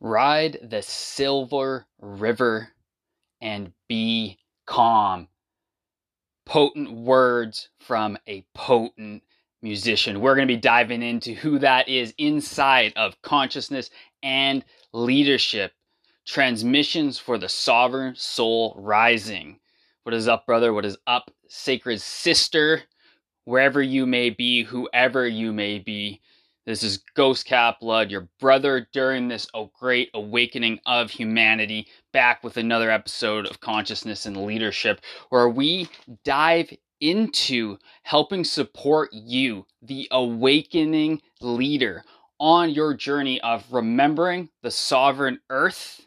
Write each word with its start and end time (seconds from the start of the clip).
Ride 0.00 0.58
the 0.62 0.82
silver 0.82 1.86
river 2.00 2.68
and 3.40 3.72
be 3.88 4.38
calm. 4.66 5.28
Potent 6.44 6.92
words 6.92 7.70
from 7.80 8.18
a 8.26 8.44
potent 8.54 9.22
musician. 9.62 10.20
We're 10.20 10.34
going 10.34 10.46
to 10.46 10.54
be 10.54 10.60
diving 10.60 11.02
into 11.02 11.34
who 11.34 11.58
that 11.60 11.88
is 11.88 12.14
inside 12.18 12.92
of 12.94 13.20
consciousness 13.22 13.90
and 14.22 14.64
leadership. 14.92 15.72
Transmissions 16.24 17.18
for 17.18 17.38
the 17.38 17.48
sovereign 17.48 18.14
soul 18.16 18.74
rising. 18.78 19.60
What 20.02 20.14
is 20.14 20.28
up, 20.28 20.46
brother? 20.46 20.72
What 20.72 20.84
is 20.84 20.98
up, 21.06 21.30
sacred 21.48 22.00
sister? 22.00 22.82
Wherever 23.44 23.82
you 23.82 24.06
may 24.06 24.30
be, 24.30 24.64
whoever 24.64 25.26
you 25.26 25.52
may 25.52 25.78
be. 25.78 26.20
This 26.66 26.82
is 26.82 26.98
Ghost 27.14 27.46
Cat 27.46 27.76
Blood, 27.78 28.10
your 28.10 28.28
brother 28.40 28.88
during 28.92 29.28
this 29.28 29.46
oh, 29.54 29.70
great 29.78 30.10
awakening 30.14 30.80
of 30.84 31.12
humanity, 31.12 31.86
back 32.12 32.42
with 32.42 32.56
another 32.56 32.90
episode 32.90 33.46
of 33.46 33.60
Consciousness 33.60 34.26
and 34.26 34.44
Leadership, 34.44 35.00
where 35.28 35.48
we 35.48 35.88
dive 36.24 36.76
into 37.00 37.78
helping 38.02 38.42
support 38.42 39.10
you, 39.12 39.64
the 39.80 40.08
awakening 40.10 41.22
leader, 41.40 42.02
on 42.40 42.70
your 42.70 42.94
journey 42.94 43.40
of 43.42 43.72
remembering 43.72 44.48
the 44.64 44.72
sovereign 44.72 45.38
earth 45.48 46.04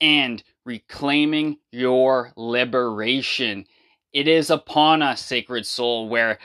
and 0.00 0.42
reclaiming 0.64 1.58
your 1.70 2.32
liberation. 2.36 3.64
It 4.12 4.26
is 4.26 4.50
upon 4.50 5.02
us, 5.02 5.24
sacred 5.24 5.66
soul, 5.66 6.08
where 6.08 6.40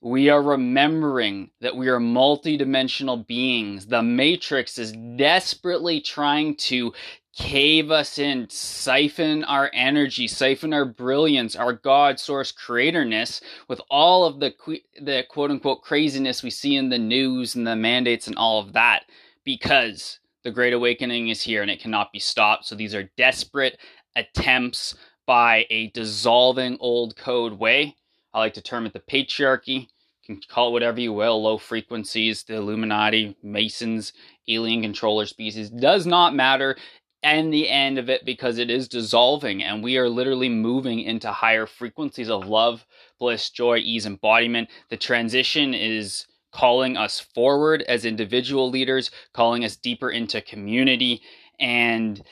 we 0.00 0.28
are 0.28 0.42
remembering 0.42 1.50
that 1.60 1.76
we 1.76 1.88
are 1.88 1.98
multidimensional 1.98 3.26
beings. 3.26 3.86
The 3.86 4.02
Matrix 4.02 4.78
is 4.78 4.92
desperately 4.92 6.00
trying 6.00 6.54
to 6.56 6.92
cave 7.34 7.90
us 7.90 8.18
in, 8.18 8.48
siphon 8.48 9.44
our 9.44 9.70
energy, 9.72 10.26
siphon 10.26 10.72
our 10.72 10.84
brilliance, 10.84 11.56
our 11.56 11.72
God 11.72 12.18
source 12.18 12.52
creatorness 12.52 13.40
with 13.68 13.80
all 13.90 14.24
of 14.24 14.40
the 14.40 14.54
the 15.00 15.24
quote 15.28 15.50
unquote 15.50 15.82
craziness 15.82 16.42
we 16.42 16.50
see 16.50 16.76
in 16.76 16.88
the 16.88 16.98
news 16.98 17.54
and 17.54 17.66
the 17.66 17.76
mandates 17.76 18.26
and 18.26 18.36
all 18.36 18.60
of 18.60 18.72
that 18.72 19.04
because 19.44 20.20
the 20.42 20.50
great 20.50 20.72
awakening 20.72 21.28
is 21.28 21.42
here 21.42 21.62
and 21.62 21.70
it 21.70 21.80
cannot 21.80 22.12
be 22.12 22.18
stopped. 22.18 22.64
So 22.66 22.74
these 22.74 22.94
are 22.94 23.10
desperate 23.16 23.78
attempts 24.14 24.94
by 25.26 25.66
a 25.70 25.88
dissolving 25.90 26.76
old 26.80 27.16
code 27.16 27.52
way 27.52 27.96
I 28.32 28.38
like 28.38 28.54
to 28.54 28.62
term 28.62 28.86
it 28.86 28.92
the 28.92 29.00
patriarchy. 29.00 29.88
You 30.22 30.36
can 30.36 30.40
call 30.48 30.68
it 30.68 30.72
whatever 30.72 31.00
you 31.00 31.12
will, 31.12 31.42
low 31.42 31.58
frequencies, 31.58 32.42
the 32.42 32.56
Illuminati, 32.56 33.36
Masons, 33.42 34.12
alien 34.48 34.82
controller 34.82 35.26
species. 35.26 35.70
Does 35.70 36.06
not 36.06 36.34
matter 36.34 36.76
and 37.22 37.52
the 37.52 37.68
end 37.68 37.98
of 37.98 38.08
it 38.08 38.24
because 38.24 38.58
it 38.58 38.70
is 38.70 38.88
dissolving 38.88 39.62
and 39.62 39.82
we 39.82 39.98
are 39.98 40.08
literally 40.08 40.48
moving 40.48 41.00
into 41.00 41.32
higher 41.32 41.66
frequencies 41.66 42.30
of 42.30 42.46
love, 42.46 42.86
bliss, 43.18 43.50
joy, 43.50 43.78
ease, 43.78 44.06
embodiment. 44.06 44.68
The 44.90 44.96
transition 44.96 45.74
is 45.74 46.26
calling 46.52 46.96
us 46.96 47.20
forward 47.20 47.82
as 47.82 48.04
individual 48.04 48.70
leaders, 48.70 49.10
calling 49.32 49.64
us 49.64 49.76
deeper 49.76 50.10
into 50.10 50.40
community. 50.40 51.22
And 51.58 52.22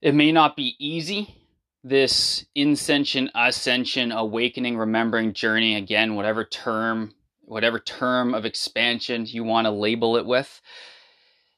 it 0.00 0.14
may 0.14 0.32
not 0.32 0.56
be 0.56 0.76
easy 0.78 1.39
this 1.82 2.44
inscension, 2.54 3.30
ascension, 3.34 4.12
awakening, 4.12 4.76
remembering 4.76 5.32
journey, 5.32 5.76
again, 5.76 6.14
whatever 6.14 6.44
term, 6.44 7.14
whatever 7.42 7.78
term 7.78 8.34
of 8.34 8.44
expansion 8.44 9.26
you 9.26 9.44
want 9.44 9.66
to 9.66 9.70
label 9.70 10.16
it 10.16 10.26
with, 10.26 10.60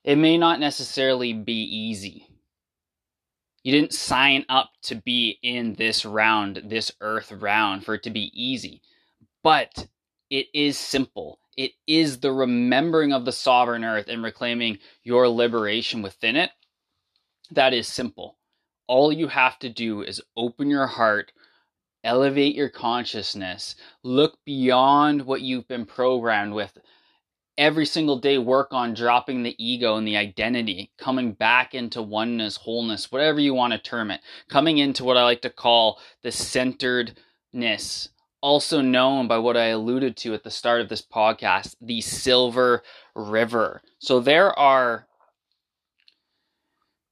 it 0.05 0.17
may 0.17 0.39
not 0.39 0.61
necessarily 0.61 1.33
be 1.33 1.63
easy. 1.63 2.27
You 3.63 3.73
didn't 3.73 3.95
sign 3.95 4.45
up 4.49 4.71
to 4.85 4.97
be 4.97 5.39
in 5.43 5.75
this 5.75 6.05
round, 6.05 6.63
this 6.67 6.91
earth 7.01 7.31
round, 7.33 7.85
for 7.85 7.95
it 7.95 8.03
to 8.05 8.11
be 8.11 8.31
easy. 8.35 8.83
But 9.43 9.87
it 10.31 10.47
is 10.55 10.79
simple. 10.79 11.39
It 11.57 11.73
is 11.87 12.19
the 12.19 12.33
remembering 12.33 13.13
of 13.13 13.25
the 13.25 13.33
sovereign 13.33 13.85
earth 13.85 14.09
and 14.09 14.23
reclaiming 14.23 14.79
your 15.05 15.29
liberation 15.29 16.03
within 16.03 16.35
it. 16.35 16.51
That 17.51 17.75
is 17.75 17.87
simple 17.87 18.37
all 18.93 19.11
you 19.11 19.27
have 19.27 19.59
to 19.59 19.71
do 19.71 20.03
is 20.03 20.21
open 20.37 20.69
your 20.69 20.87
heart, 20.87 21.33
elevate 22.05 22.55
your 22.55 22.69
consciousness, 22.69 23.75
look 24.03 24.37
beyond 24.45 25.23
what 25.23 25.41
you've 25.41 25.67
been 25.67 25.87
programmed 25.87 26.53
with. 26.53 26.77
Every 27.57 27.87
single 27.87 28.19
day, 28.19 28.37
work 28.37 28.69
on 28.75 28.93
dropping 28.93 29.45
the 29.45 29.57
ego 29.57 29.97
and 29.97 30.07
the 30.07 30.19
identity, 30.19 30.93
coming 30.99 31.33
back 31.33 31.73
into 31.75 32.03
oneness, 32.03 32.57
wholeness, 32.57 33.11
whatever 33.11 33.41
you 33.41 33.55
want 33.55 33.73
to 33.73 33.79
term 33.79 34.11
it, 34.11 34.21
coming 34.51 34.77
into 34.77 35.05
what 35.05 35.17
I 35.17 35.23
like 35.23 35.41
to 35.41 35.49
call 35.51 35.99
the 36.23 36.31
centeredness, 36.31 38.11
also 38.43 38.83
known 38.83 39.27
by 39.27 39.39
what 39.39 39.57
I 39.57 39.69
alluded 39.69 40.19
to 40.19 40.35
at 40.35 40.45
the 40.45 40.51
start 40.51 40.83
of 40.83 40.91
this 40.91 41.01
podcast, 41.01 41.77
the 41.81 42.03
silver 42.03 42.83
river. 43.15 43.81
So 44.01 44.21
there 44.21 44.53
are 44.59 45.07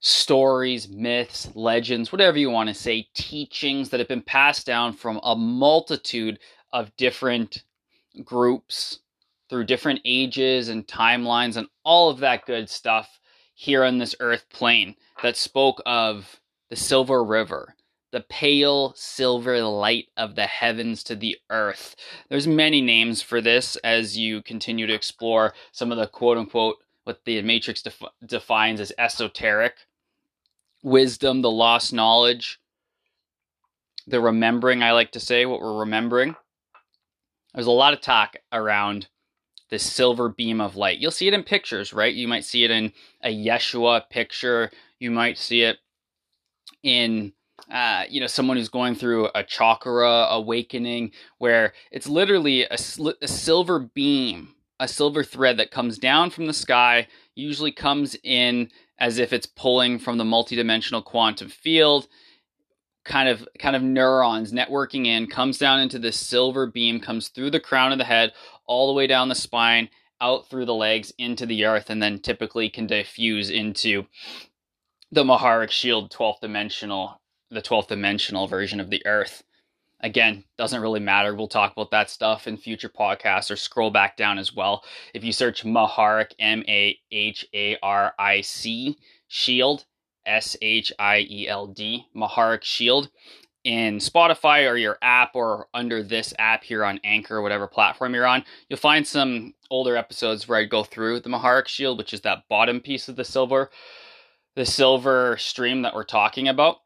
stories, 0.01 0.89
myths, 0.89 1.51
legends, 1.55 2.11
whatever 2.11 2.39
you 2.39 2.51
want 2.51 2.69
to 2.69 2.75
say, 2.75 3.09
teachings 3.15 3.91
that 3.91 4.01
have 4.01 4.09
been 4.09 4.23
passed 4.23 4.67
down 4.67 4.93
from 4.93 5.21
a 5.23 5.37
multitude 5.37 6.39
of 6.73 6.95
different 6.97 7.65
groups 8.25 9.01
through 9.49 9.65
different 9.65 10.01
ages 10.05 10.69
and 10.69 10.87
timelines 10.87 11.57
and 11.57 11.67
all 11.85 12.09
of 12.09 12.19
that 12.19 12.47
good 12.47 12.69
stuff 12.69 13.21
here 13.55 13.85
on 13.85 13.99
this 13.99 14.15
earth 14.21 14.47
plane 14.51 14.95
that 15.23 15.37
spoke 15.37 15.83
of 15.85 16.41
the 16.71 16.77
silver 16.77 17.23
river 17.23 17.75
the 18.13 18.21
pale 18.23 18.93
silver 18.97 19.63
light 19.63 20.09
of 20.17 20.35
the 20.35 20.47
heavens 20.47 21.03
to 21.05 21.15
the 21.15 21.37
earth. 21.51 21.95
There's 22.29 22.47
many 22.47 22.81
names 22.81 23.23
for 23.23 23.41
this 23.41 23.77
as 23.77 24.19
you 24.19 24.43
continue 24.43 24.87
to 24.87 24.95
explore 24.95 25.55
some 25.73 25.93
of 25.93 25.99
the 25.99 26.07
quote 26.07 26.39
unquote 26.39 26.77
what 27.05 27.25
the 27.25 27.41
matrix 27.43 27.83
def- 27.83 28.03
defines 28.27 28.81
as 28.81 28.93
esoteric 28.99 29.75
wisdom, 30.83 31.43
the 31.43 31.51
lost 31.51 31.93
knowledge, 31.93 32.61
the 34.07 34.21
remembering, 34.21 34.83
I 34.83 34.93
like 34.93 35.13
to 35.13 35.21
say, 35.21 35.47
what 35.47 35.61
we're 35.61 35.81
remembering. 35.81 36.37
There's 37.55 37.67
a 37.67 37.73
lot 37.73 37.93
of 37.93 38.01
talk 38.01 38.37
around 38.53 39.09
this 39.71 39.83
silver 39.85 40.29
beam 40.29 40.61
of 40.61 40.77
light. 40.77 40.99
You'll 40.99 41.11
see 41.11 41.29
it 41.29 41.35
in 41.35 41.43
pictures, 41.43 41.93
right? 41.93 42.15
You 42.15 42.29
might 42.29 42.45
see 42.45 42.65
it 42.65 42.71
in 42.71 42.93
a 43.23 43.35
Yeshua 43.35 44.09
picture. 44.11 44.71
You 44.99 45.11
might 45.11 45.39
see 45.39 45.63
it 45.63 45.79
in, 46.83 47.33
uh, 47.71 48.05
you 48.09 48.21
know, 48.21 48.27
someone 48.27 48.57
who's 48.57 48.69
going 48.69 48.95
through 48.95 49.29
a 49.35 49.45
chakra 49.45 50.27
awakening, 50.31 51.13
where 51.39 51.73
it's 51.93 52.09
literally 52.09 52.65
a, 52.65 52.79
a 53.23 53.29
silver 53.29 53.79
beam, 53.79 54.55
a 54.81 54.89
silver 54.89 55.23
thread 55.23 55.57
that 55.59 55.71
comes 55.71 55.99
down 55.99 56.31
from 56.31 56.47
the 56.47 56.53
sky, 56.53 57.07
usually 57.35 57.73
comes 57.73 58.17
in 58.25 58.71
as 59.01 59.19
if 59.19 59.33
it's 59.33 59.47
pulling 59.47 59.99
from 59.99 60.19
the 60.19 60.25
multidimensional 60.25 61.03
quantum 61.03 61.49
field 61.49 62.07
kind 63.05 63.29
of 63.29 63.49
kind 63.59 63.75
of 63.75 63.83
neurons 63.83 64.53
networking 64.53 65.07
in 65.07 65.27
comes 65.27 65.57
down 65.57 65.81
into 65.81 65.99
this 65.99 66.19
silver 66.19 66.67
beam 66.67 67.01
comes 67.01 67.29
through 67.29 67.51
the 67.51 67.59
crown 67.59 67.93
of 67.93 67.99
the 67.99 68.05
head 68.05 68.33
all 68.67 68.87
the 68.87 68.93
way 68.93 69.07
down 69.07 69.29
the 69.29 69.35
spine 69.35 69.89
out 70.21 70.49
through 70.49 70.67
the 70.67 70.75
legs 70.75 71.13
into 71.17 71.47
the 71.47 71.65
earth 71.65 71.89
and 71.89 72.03
then 72.03 72.19
typically 72.19 72.69
can 72.69 72.87
diffuse 72.87 73.49
into 73.49 74.05
the 75.11 75.25
Maharic 75.25 75.71
shield 75.71 76.13
12th 76.13 76.41
dimensional 76.41 77.21
the 77.51 77.63
12th 77.63 77.89
dimensional 77.89 78.47
version 78.47 78.81
of 78.81 78.91
the 78.91 79.05
earth 79.07 79.43
Again, 80.03 80.45
doesn't 80.57 80.81
really 80.81 81.01
matter. 81.01 81.35
We'll 81.35 81.49
talk 81.49 81.73
about 81.73 81.91
that 81.91 82.11
stuff 82.11 82.47
in 82.47 82.57
future 82.57 82.89
podcasts 82.89 83.51
or 83.51 83.57
scroll 83.57 83.91
back 83.91 84.17
down 84.17 84.39
as 84.39 84.55
well. 84.55 84.83
If 85.15 85.25
you 85.25 85.33
search 85.33 85.65
Maharic, 85.65 86.35
M 86.39 86.65
A 86.69 86.99
H 87.13 87.47
A 87.55 87.77
R 87.83 88.15
I 88.19 88.41
C, 88.41 88.97
Shield, 89.29 89.85
S 90.25 90.57
H 90.63 90.93
I 90.99 91.27
E 91.31 91.49
L 91.49 91.67
D, 91.67 92.07
Maharic 92.15 92.65
Shield, 92.65 93.11
in 93.65 93.99
Spotify 93.99 94.71
or 94.71 94.77
your 94.77 94.99
app 95.03 95.33
or 95.35 95.69
under 95.75 96.03
this 96.03 96.33
app 96.39 96.65
here 96.65 96.85
on 96.85 97.01
Anchor 97.05 97.37
or 97.37 97.43
whatever 97.43 97.67
platform 97.67 98.15
you're 98.15 98.27
on, 98.27 98.45
you'll 98.69 98.79
find 98.79 99.07
some 99.07 99.55
older 99.71 99.97
episodes 99.97 100.49
where 100.49 100.59
I 100.59 100.65
go 100.65 100.83
through 100.83 101.21
the 101.21 101.29
Maharic 101.29 101.69
Shield, 101.69 101.99
which 101.99 102.15
is 102.15 102.23
that 102.23 102.49
bottom 102.49 102.81
piece 102.81 103.09
of 103.09 103.17
the 103.17 103.25
silver, 103.25 103.71
the 104.57 104.65
silver 104.65 105.37
stream 105.39 105.83
that 105.83 105.95
we're 105.95 106.05
talking 106.05 106.49
about. 106.49 106.79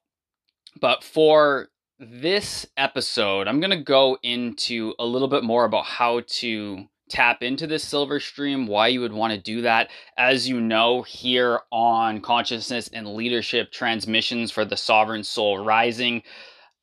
But 0.81 1.05
for 1.05 1.69
this 1.99 2.67
episode, 2.77 3.47
I'm 3.47 3.61
going 3.61 3.71
to 3.71 3.83
go 3.83 4.19
into 4.23 4.95
a 4.99 5.07
little 5.07 5.29
bit 5.29 5.45
more 5.45 5.65
about 5.65 5.85
how 5.85 6.23
to 6.27 6.85
tap 7.09 7.43
into 7.43 7.67
this 7.67 7.85
silver 7.85 8.19
stream, 8.19 8.67
why 8.67 8.89
you 8.89 9.01
would 9.01 9.13
want 9.13 9.33
to 9.33 9.39
do 9.39 9.63
that. 9.63 9.91
As 10.19 10.49
you 10.49 10.61
know, 10.61 11.03
here 11.03 11.61
on 11.71 12.21
Consciousness 12.21 12.89
and 12.93 13.15
Leadership 13.15 13.71
Transmissions 13.71 14.51
for 14.51 14.65
the 14.65 14.77
Sovereign 14.77 15.23
Soul 15.23 15.65
Rising, 15.65 16.23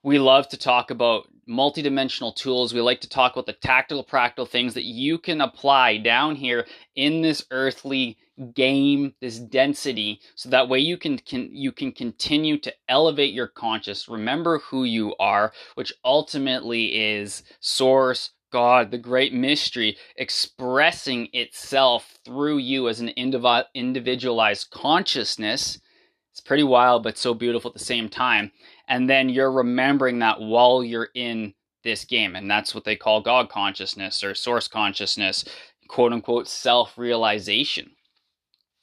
we 0.04 0.19
love 0.19 0.48
to 0.50 0.58
talk 0.58 0.92
about 0.92 1.28
multidimensional 1.50 2.36
tools. 2.36 2.74
We 2.74 2.81
like 2.81 3.02
to 3.02 3.10
talk 3.10 3.34
about 3.34 3.46
the 3.46 3.54
tactical, 3.54 4.04
practical 4.04 4.46
things 4.46 4.74
that 4.75 4.84
you 4.84 5.18
can 5.18 5.42
apply 5.42 5.98
down 5.98 6.36
here 6.36 6.66
in 6.96 7.22
this 7.22 7.46
earthly 7.52 8.18
game, 8.54 9.13
this 9.22 9.39
density, 9.39 10.19
so 10.36 10.50
that 10.50 10.69
way 10.69 10.80
you 10.80 10.98
can, 10.98 11.18
can 11.18 11.50
you 11.54 11.72
can 11.72 11.92
continue 11.92 12.57
to 12.60 12.74
elevate 12.88 13.33
your 13.33 13.48
conscious, 13.48 14.07
remember 14.07 14.60
who 14.60 14.83
you 14.83 15.16
are, 15.19 15.54
which 15.75 15.94
ultimately 16.04 16.95
is 16.95 17.44
source, 17.60 18.31
God, 18.51 18.92
the 18.92 18.98
great 18.98 19.33
mystery, 19.33 19.98
expressing 20.16 21.30
itself 21.33 22.18
through 22.25 22.57
you 22.57 22.89
as 22.89 23.00
an 23.00 23.10
individualized 23.10 24.69
consciousness. 24.72 25.80
It's 26.31 26.42
pretty 26.42 26.63
wild, 26.63 27.04
but 27.04 27.18
so 27.18 27.34
beautiful 27.34 27.69
at 27.69 27.74
the 27.74 27.84
same 27.84 28.10
time. 28.10 28.51
And 28.88 29.10
then 29.10 29.30
you're 29.30 29.51
remembering 29.51 30.19
that 30.19 30.42
while 30.42 30.84
you're 30.84 31.10
in 31.16 31.54
this 31.84 32.06
game. 32.06 32.36
And 32.36 32.50
that's 32.50 32.75
what 32.75 32.84
they 32.84 32.95
call 32.95 33.22
God 33.22 33.50
consciousness 33.50 34.24
or 34.24 34.36
source 34.36 34.68
consciousness, 34.68 35.45
quote 35.88 36.13
unquote 36.13 36.48
self 36.48 36.98
realization. 36.98 37.92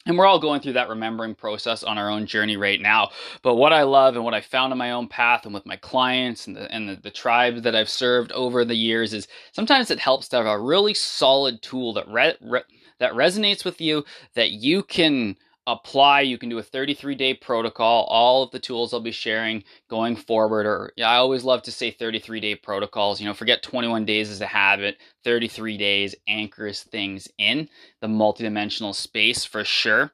And 0.08 0.16
we're 0.16 0.26
all 0.26 0.38
going 0.38 0.62
through 0.62 0.72
that 0.72 0.88
remembering 0.88 1.34
process 1.34 1.84
on 1.84 1.98
our 1.98 2.10
own 2.10 2.24
journey 2.24 2.56
right 2.56 2.80
now. 2.80 3.10
But 3.42 3.56
what 3.56 3.74
I 3.74 3.82
love 3.82 4.16
and 4.16 4.24
what 4.24 4.32
I 4.32 4.40
found 4.40 4.72
on 4.72 4.78
my 4.78 4.92
own 4.92 5.06
path 5.06 5.44
and 5.44 5.52
with 5.52 5.66
my 5.66 5.76
clients 5.76 6.46
and 6.46 6.56
the, 6.56 6.72
and 6.72 6.88
the, 6.88 6.96
the 6.96 7.10
tribes 7.10 7.60
that 7.60 7.76
I've 7.76 7.90
served 7.90 8.32
over 8.32 8.64
the 8.64 8.74
years 8.74 9.12
is 9.12 9.28
sometimes 9.52 9.90
it 9.90 9.98
helps 9.98 10.28
to 10.28 10.36
have 10.38 10.46
a 10.46 10.58
really 10.58 10.94
solid 10.94 11.60
tool 11.60 11.92
that 11.92 12.08
re- 12.08 12.36
re- 12.40 12.62
that 13.00 13.12
resonates 13.12 13.66
with 13.66 13.82
you 13.82 14.02
that 14.34 14.50
you 14.50 14.82
can 14.82 15.36
apply. 15.68 16.22
You 16.22 16.38
can 16.38 16.48
do 16.48 16.58
a 16.58 16.62
33 16.62 17.14
day 17.14 17.34
protocol. 17.34 18.04
All 18.04 18.42
of 18.42 18.50
the 18.50 18.58
tools 18.58 18.92
I'll 18.92 19.00
be 19.00 19.12
sharing 19.12 19.62
going 19.88 20.16
forward, 20.16 20.66
or 20.66 20.92
yeah, 20.96 21.10
I 21.10 21.16
always 21.16 21.44
love 21.44 21.62
to 21.64 21.72
say 21.72 21.90
33 21.90 22.40
day 22.40 22.54
protocols. 22.56 23.20
You 23.20 23.26
know, 23.26 23.34
forget 23.34 23.62
21 23.62 24.04
days 24.04 24.30
as 24.30 24.40
a 24.40 24.46
habit. 24.46 24.96
33 25.24 25.76
days 25.76 26.14
anchors 26.26 26.82
things 26.84 27.28
in 27.38 27.68
the 28.00 28.08
multidimensional 28.08 28.94
space 28.94 29.44
for 29.44 29.62
sure. 29.62 30.10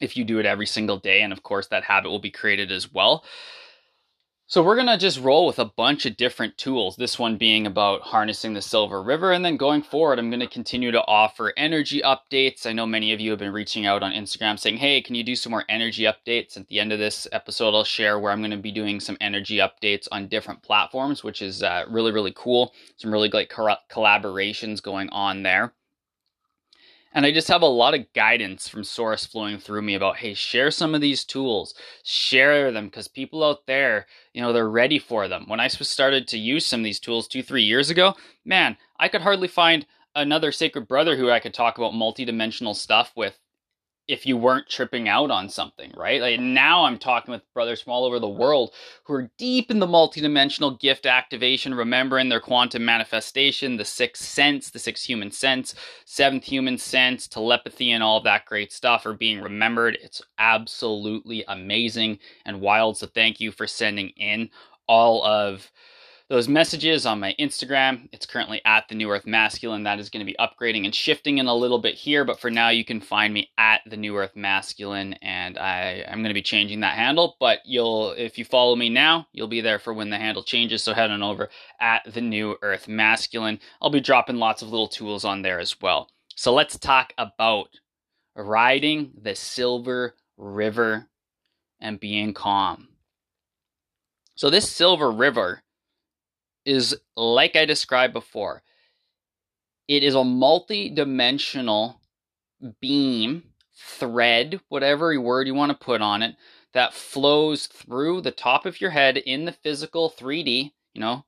If 0.00 0.16
you 0.16 0.24
do 0.24 0.38
it 0.38 0.46
every 0.46 0.66
single 0.66 0.96
day, 0.96 1.22
and 1.22 1.32
of 1.32 1.42
course 1.42 1.66
that 1.68 1.82
habit 1.82 2.08
will 2.08 2.20
be 2.20 2.30
created 2.30 2.70
as 2.70 2.92
well. 2.92 3.24
So 4.50 4.62
we're 4.62 4.76
going 4.76 4.86
to 4.86 4.96
just 4.96 5.20
roll 5.20 5.46
with 5.46 5.58
a 5.58 5.66
bunch 5.66 6.06
of 6.06 6.16
different 6.16 6.56
tools. 6.56 6.96
This 6.96 7.18
one 7.18 7.36
being 7.36 7.66
about 7.66 8.00
harnessing 8.00 8.54
the 8.54 8.62
Silver 8.62 9.02
River. 9.02 9.30
And 9.30 9.44
then 9.44 9.58
going 9.58 9.82
forward, 9.82 10.18
I'm 10.18 10.30
going 10.30 10.40
to 10.40 10.46
continue 10.46 10.90
to 10.90 11.04
offer 11.04 11.52
energy 11.54 12.00
updates. 12.00 12.64
I 12.64 12.72
know 12.72 12.86
many 12.86 13.12
of 13.12 13.20
you 13.20 13.28
have 13.28 13.38
been 13.38 13.52
reaching 13.52 13.84
out 13.84 14.02
on 14.02 14.12
Instagram 14.12 14.58
saying, 14.58 14.78
hey, 14.78 15.02
can 15.02 15.14
you 15.16 15.22
do 15.22 15.36
some 15.36 15.50
more 15.50 15.66
energy 15.68 16.04
updates? 16.04 16.56
At 16.56 16.66
the 16.68 16.80
end 16.80 16.94
of 16.94 16.98
this 16.98 17.28
episode, 17.30 17.74
I'll 17.74 17.84
share 17.84 18.18
where 18.18 18.32
I'm 18.32 18.40
going 18.40 18.50
to 18.52 18.56
be 18.56 18.72
doing 18.72 19.00
some 19.00 19.18
energy 19.20 19.58
updates 19.58 20.08
on 20.10 20.28
different 20.28 20.62
platforms, 20.62 21.22
which 21.22 21.42
is 21.42 21.62
uh, 21.62 21.84
really, 21.86 22.10
really 22.10 22.32
cool. 22.34 22.72
Some 22.96 23.12
really 23.12 23.28
great 23.28 23.50
collaborations 23.50 24.82
going 24.82 25.10
on 25.10 25.42
there. 25.42 25.74
And 27.18 27.26
I 27.26 27.32
just 27.32 27.48
have 27.48 27.62
a 27.62 27.66
lot 27.66 27.94
of 27.94 28.12
guidance 28.12 28.68
from 28.68 28.84
Source 28.84 29.26
flowing 29.26 29.58
through 29.58 29.82
me 29.82 29.96
about, 29.96 30.18
hey, 30.18 30.34
share 30.34 30.70
some 30.70 30.94
of 30.94 31.00
these 31.00 31.24
tools, 31.24 31.74
share 32.04 32.70
them 32.70 32.84
because 32.84 33.08
people 33.08 33.42
out 33.42 33.66
there, 33.66 34.06
you 34.32 34.40
know, 34.40 34.52
they're 34.52 34.70
ready 34.70 35.00
for 35.00 35.26
them. 35.26 35.42
When 35.48 35.58
I 35.58 35.66
started 35.66 36.28
to 36.28 36.38
use 36.38 36.64
some 36.64 36.78
of 36.78 36.84
these 36.84 37.00
tools 37.00 37.26
two, 37.26 37.42
three 37.42 37.64
years 37.64 37.90
ago, 37.90 38.14
man, 38.44 38.76
I 39.00 39.08
could 39.08 39.22
hardly 39.22 39.48
find 39.48 39.84
another 40.14 40.52
sacred 40.52 40.86
brother 40.86 41.16
who 41.16 41.28
I 41.28 41.40
could 41.40 41.54
talk 41.54 41.76
about 41.76 41.92
multidimensional 41.92 42.76
stuff 42.76 43.10
with 43.16 43.36
if 44.08 44.24
you 44.24 44.38
weren't 44.38 44.68
tripping 44.68 45.06
out 45.06 45.30
on 45.30 45.50
something, 45.50 45.92
right? 45.94 46.20
Like 46.22 46.40
now 46.40 46.84
I'm 46.84 46.98
talking 46.98 47.30
with 47.30 47.52
brothers 47.52 47.82
from 47.82 47.92
all 47.92 48.06
over 48.06 48.18
the 48.18 48.28
world 48.28 48.72
who 49.04 49.12
are 49.12 49.30
deep 49.36 49.70
in 49.70 49.78
the 49.78 49.86
multidimensional 49.86 50.80
gift 50.80 51.04
activation, 51.04 51.74
remembering 51.74 52.30
their 52.30 52.40
quantum 52.40 52.84
manifestation, 52.86 53.76
the 53.76 53.84
sixth 53.84 54.24
sense, 54.24 54.70
the 54.70 54.78
sixth 54.78 55.04
human 55.04 55.30
sense, 55.30 55.74
seventh 56.06 56.44
human 56.44 56.78
sense, 56.78 57.28
telepathy, 57.28 57.92
and 57.92 58.02
all 58.02 58.20
that 58.22 58.46
great 58.46 58.72
stuff 58.72 59.04
are 59.04 59.14
being 59.14 59.40
remembered. 59.40 59.98
It's 60.02 60.22
absolutely 60.38 61.44
amazing 61.46 62.18
and 62.46 62.62
wild. 62.62 62.96
So 62.96 63.06
thank 63.06 63.40
you 63.40 63.52
for 63.52 63.66
sending 63.66 64.08
in 64.16 64.48
all 64.88 65.22
of 65.24 65.70
those 66.28 66.46
messages 66.46 67.06
on 67.06 67.20
my 67.20 67.34
Instagram. 67.40 68.08
It's 68.12 68.26
currently 68.26 68.60
at 68.66 68.86
the 68.88 68.94
New 68.94 69.10
Earth 69.10 69.26
Masculine. 69.26 69.84
That 69.84 69.98
is 69.98 70.10
going 70.10 70.24
to 70.24 70.30
be 70.30 70.36
upgrading 70.38 70.84
and 70.84 70.94
shifting 70.94 71.38
in 71.38 71.46
a 71.46 71.54
little 71.54 71.78
bit 71.78 71.94
here, 71.94 72.24
but 72.24 72.38
for 72.38 72.50
now 72.50 72.68
you 72.68 72.84
can 72.84 73.00
find 73.00 73.32
me 73.32 73.50
at 73.56 73.80
the 73.86 73.96
New 73.96 74.14
Earth 74.16 74.36
Masculine, 74.36 75.14
and 75.14 75.56
I 75.56 76.04
am 76.06 76.18
going 76.18 76.28
to 76.28 76.34
be 76.34 76.42
changing 76.42 76.80
that 76.80 76.96
handle. 76.96 77.36
But 77.40 77.60
you'll, 77.64 78.12
if 78.12 78.36
you 78.36 78.44
follow 78.44 78.76
me 78.76 78.90
now, 78.90 79.26
you'll 79.32 79.48
be 79.48 79.62
there 79.62 79.78
for 79.78 79.94
when 79.94 80.10
the 80.10 80.18
handle 80.18 80.42
changes. 80.42 80.82
So 80.82 80.92
head 80.92 81.10
on 81.10 81.22
over 81.22 81.48
at 81.80 82.02
the 82.12 82.20
New 82.20 82.56
Earth 82.60 82.88
Masculine. 82.88 83.58
I'll 83.80 83.90
be 83.90 84.00
dropping 84.00 84.36
lots 84.36 84.60
of 84.60 84.68
little 84.68 84.88
tools 84.88 85.24
on 85.24 85.40
there 85.40 85.58
as 85.58 85.80
well. 85.80 86.10
So 86.36 86.52
let's 86.52 86.78
talk 86.78 87.14
about 87.16 87.68
riding 88.36 89.12
the 89.20 89.34
Silver 89.34 90.14
River 90.36 91.08
and 91.80 91.98
being 91.98 92.34
calm. 92.34 92.88
So 94.34 94.50
this 94.50 94.70
Silver 94.70 95.10
River 95.10 95.62
is 96.68 96.94
like 97.16 97.56
I 97.56 97.64
described 97.64 98.12
before. 98.12 98.62
It 99.88 100.04
is 100.04 100.14
a 100.14 100.22
multi-dimensional 100.22 102.00
beam, 102.80 103.42
thread, 103.74 104.60
whatever 104.68 105.18
word 105.20 105.46
you 105.46 105.54
want 105.54 105.72
to 105.72 105.84
put 105.84 106.02
on 106.02 106.22
it, 106.22 106.36
that 106.74 106.92
flows 106.92 107.66
through 107.66 108.20
the 108.20 108.30
top 108.30 108.66
of 108.66 108.80
your 108.80 108.90
head 108.90 109.16
in 109.16 109.46
the 109.46 109.52
physical 109.52 110.10
3D. 110.10 110.72
You 110.92 111.00
know, 111.00 111.24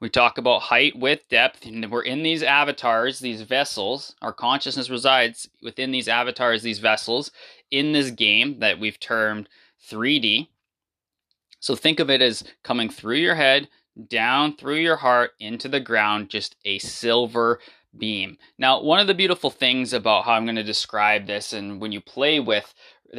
we 0.00 0.08
talk 0.08 0.38
about 0.38 0.62
height, 0.62 0.98
width, 0.98 1.28
depth, 1.28 1.66
and 1.66 1.88
we're 1.90 2.02
in 2.02 2.24
these 2.24 2.42
avatars, 2.42 3.20
these 3.20 3.42
vessels. 3.42 4.16
Our 4.22 4.32
consciousness 4.32 4.90
resides 4.90 5.48
within 5.62 5.92
these 5.92 6.08
avatars, 6.08 6.62
these 6.62 6.80
vessels, 6.80 7.30
in 7.70 7.92
this 7.92 8.10
game 8.10 8.58
that 8.58 8.80
we've 8.80 8.98
termed 8.98 9.48
3D. 9.88 10.48
So 11.60 11.76
think 11.76 12.00
of 12.00 12.10
it 12.10 12.22
as 12.22 12.42
coming 12.64 12.88
through 12.88 13.16
your 13.16 13.34
head, 13.34 13.68
down 14.08 14.56
through 14.56 14.76
your 14.76 14.96
heart 14.96 15.32
into 15.40 15.68
the 15.68 15.80
ground, 15.80 16.30
just 16.30 16.56
a 16.64 16.78
silver 16.78 17.60
beam. 17.96 18.38
Now, 18.58 18.82
one 18.82 19.00
of 19.00 19.06
the 19.06 19.14
beautiful 19.14 19.50
things 19.50 19.92
about 19.92 20.24
how 20.24 20.32
I'm 20.32 20.44
going 20.44 20.56
to 20.56 20.62
describe 20.62 21.26
this, 21.26 21.52
and 21.52 21.80
when 21.80 21.92
you 21.92 22.00
play 22.00 22.40
with 22.40 22.72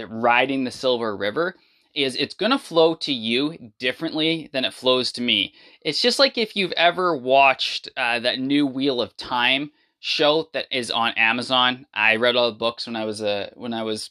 riding 0.08 0.64
the 0.64 0.72
Silver 0.72 1.16
River, 1.16 1.56
is 1.94 2.16
it's 2.16 2.34
going 2.34 2.52
to 2.52 2.58
flow 2.58 2.96
to 2.96 3.12
you 3.12 3.72
differently 3.78 4.50
than 4.54 4.64
it 4.64 4.74
flows 4.74 5.12
to 5.12 5.22
me. 5.22 5.54
It's 5.82 6.02
just 6.02 6.20
like 6.20 6.38
if 6.38 6.56
you've 6.56 6.72
ever 6.74 7.16
watched 7.16 7.90
uh, 7.98 8.20
that 8.20 8.40
new 8.40 8.66
Wheel 8.66 9.02
of 9.02 9.18
Time 9.18 9.72
show 10.00 10.50
that 10.54 10.66
is 10.72 10.90
on 10.90 11.14
Amazon. 11.14 11.86
I 11.94 12.16
read 12.16 12.36
all 12.36 12.52
the 12.52 12.58
books 12.58 12.88
when 12.88 12.96
I 12.96 13.06
was 13.06 13.22
a 13.22 13.28
uh, 13.28 13.50
when 13.54 13.74
I 13.74 13.84
was 13.84 14.10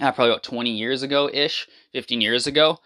uh, 0.00 0.12
probably 0.12 0.32
about 0.32 0.42
20 0.42 0.70
years 0.70 1.02
ago 1.02 1.28
ish, 1.32 1.68
15 1.92 2.20
years 2.20 2.46
ago. 2.46 2.78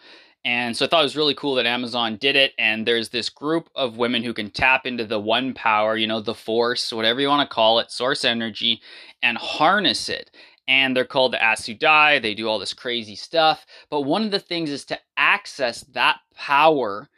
And 0.45 0.77
so 0.77 0.87
I 0.87 0.89
thought 0.89 1.01
it 1.01 1.05
was 1.05 1.17
really 1.17 1.35
cool 1.35 1.57
that 1.57 1.67
Amazon 1.67 2.17
did 2.17 2.37
it. 2.37 2.53
And 2.59 2.87
there's 2.87 3.11
this 3.11 3.29
group 3.29 3.69
of 3.75 3.97
women 3.97 4.23
who 4.23 4.33
can 4.33 4.51
tap 4.51 4.87
into 4.87 5.05
the 5.05 5.21
one 5.21 5.53
power, 5.53 5.97
you 5.97 6.07
know, 6.07 6.21
the 6.21 6.35
force, 6.35 6.93
whatever 6.93 7.21
you 7.21 7.29
want 7.29 7.49
to 7.49 7.55
call 7.55 7.81
it, 7.81 7.91
source 7.91 8.25
energy, 8.25 8.81
and 9.23 9.37
harness 9.37 10.09
it. 10.09 10.31
And 10.67 10.97
they're 10.97 11.05
called 11.05 11.33
the 11.33 11.43
Aes 11.43 11.63
Sedai. 11.63 12.23
They 12.23 12.35
do 12.35 12.49
all 12.49 12.59
this 12.59 12.75
crazy 12.75 13.17
stuff. 13.17 13.67
But 13.91 14.03
one 14.03 14.23
of 14.23 14.31
the 14.31 14.39
things 14.39 14.71
is 14.71 14.85
to 14.87 14.99
access 15.17 15.81
that 15.93 16.19
power 16.35 17.09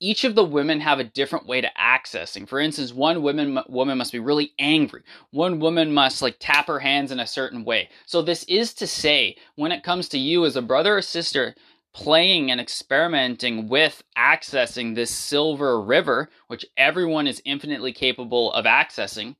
each 0.00 0.24
of 0.24 0.34
the 0.34 0.44
women 0.44 0.80
have 0.80 0.98
a 0.98 1.04
different 1.04 1.46
way 1.46 1.62
to 1.62 1.70
accessing. 1.80 2.46
For 2.46 2.60
instance, 2.60 2.92
one 2.92 3.22
woman 3.22 3.58
woman 3.68 3.96
must 3.96 4.12
be 4.12 4.18
really 4.18 4.52
angry. 4.58 5.02
One 5.30 5.60
woman 5.60 5.94
must 5.94 6.20
like 6.20 6.36
tap 6.38 6.66
her 6.66 6.80
hands 6.80 7.10
in 7.10 7.20
a 7.20 7.26
certain 7.26 7.64
way. 7.64 7.88
So 8.04 8.20
this 8.20 8.44
is 8.44 8.74
to 8.74 8.86
say, 8.86 9.36
when 9.54 9.72
it 9.72 9.82
comes 9.82 10.08
to 10.10 10.18
you 10.18 10.44
as 10.44 10.56
a 10.56 10.62
brother 10.62 10.98
or 10.98 11.02
sister, 11.02 11.54
playing 11.94 12.50
and 12.50 12.60
experimenting 12.60 13.68
with 13.68 14.02
accessing 14.18 14.94
this 14.94 15.10
silver 15.10 15.80
river, 15.80 16.28
which 16.48 16.66
everyone 16.76 17.26
is 17.26 17.40
infinitely 17.44 17.92
capable 17.92 18.52
of 18.52 18.64
accessing, 18.64 19.36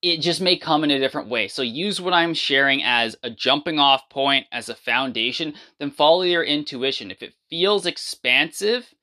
it 0.00 0.20
just 0.20 0.40
may 0.40 0.56
come 0.56 0.84
in 0.84 0.90
a 0.90 0.98
different 0.98 1.28
way. 1.28 1.48
So 1.48 1.62
use 1.62 2.00
what 2.00 2.12
I'm 2.12 2.34
sharing 2.34 2.82
as 2.84 3.16
a 3.22 3.30
jumping 3.30 3.80
off 3.80 4.08
point, 4.08 4.46
as 4.52 4.68
a 4.68 4.74
foundation, 4.74 5.54
then 5.80 5.90
follow 5.90 6.22
your 6.22 6.44
intuition. 6.44 7.10
If 7.10 7.22
it 7.22 7.34
feels 7.50 7.86
expansive, 7.86 8.94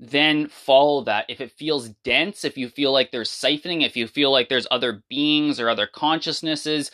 then 0.00 0.48
follow 0.48 1.04
that. 1.04 1.26
If 1.28 1.40
it 1.40 1.52
feels 1.52 1.90
dense, 2.02 2.44
if 2.44 2.58
you 2.58 2.68
feel 2.68 2.92
like 2.92 3.12
there's 3.12 3.30
siphoning, 3.30 3.86
if 3.86 3.96
you 3.96 4.08
feel 4.08 4.32
like 4.32 4.48
there's 4.48 4.66
other 4.70 5.04
beings 5.08 5.60
or 5.60 5.68
other 5.68 5.86
consciousnesses 5.86 6.90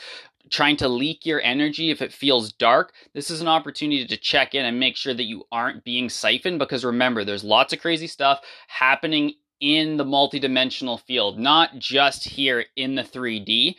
trying 0.51 0.77
to 0.77 0.89
leak 0.89 1.25
your 1.27 1.41
energy 1.43 1.91
if 1.91 2.03
it 2.03 2.13
feels 2.13 2.53
dark, 2.53 2.93
this 3.15 3.31
is 3.31 3.41
an 3.41 3.49
opportunity 3.49 4.07
to 4.07 4.17
check 4.17 4.55
in 4.55 4.65
and 4.65 4.79
make 4.79 4.97
sure 4.97 5.15
that 5.15 5.25
you 5.25 5.45
aren't 5.53 5.85
being 5.85 6.09
siphoned 6.09 6.59
because 6.59 6.85
remember, 6.85 7.25
there's 7.25 7.45
lots 7.45 7.73
of 7.73 7.81
crazy 7.81 8.07
stuff 8.07 8.41
happening 8.69 9.35
in 9.61 9.97
the 9.97 10.05
multidimensional 10.05 11.01
field, 11.01 11.39
not 11.39 11.79
just 11.79 12.25
here 12.25 12.65
in 12.77 12.95
the 12.95 13.03
3D. 13.03 13.75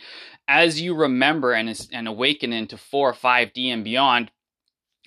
As 0.48 0.82
you 0.82 0.96
remember 0.96 1.54
and, 1.54 1.88
and 1.92 2.08
awaken 2.08 2.52
into 2.52 2.78
4 2.78 3.10
or 3.10 3.14
5D 3.14 3.68
and 3.68 3.84
beyond, 3.84 4.32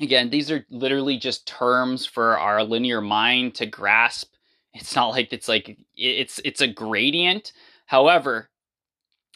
again, 0.00 0.31
these 0.31 0.50
are 0.50 0.64
literally 0.71 1.19
just 1.19 1.47
terms 1.47 2.07
for 2.07 2.38
our 2.38 2.62
linear 2.62 3.00
mind 3.00 3.54
to 3.57 3.66
grasp. 3.66 4.35
It's 4.75 4.97
not 4.97 5.09
like 5.09 5.33
it's 5.33 5.49
like 5.49 5.76
it's 5.95 6.40
it's 6.45 6.62
a 6.62 6.66
gradient. 6.66 7.52
However, 7.87 8.49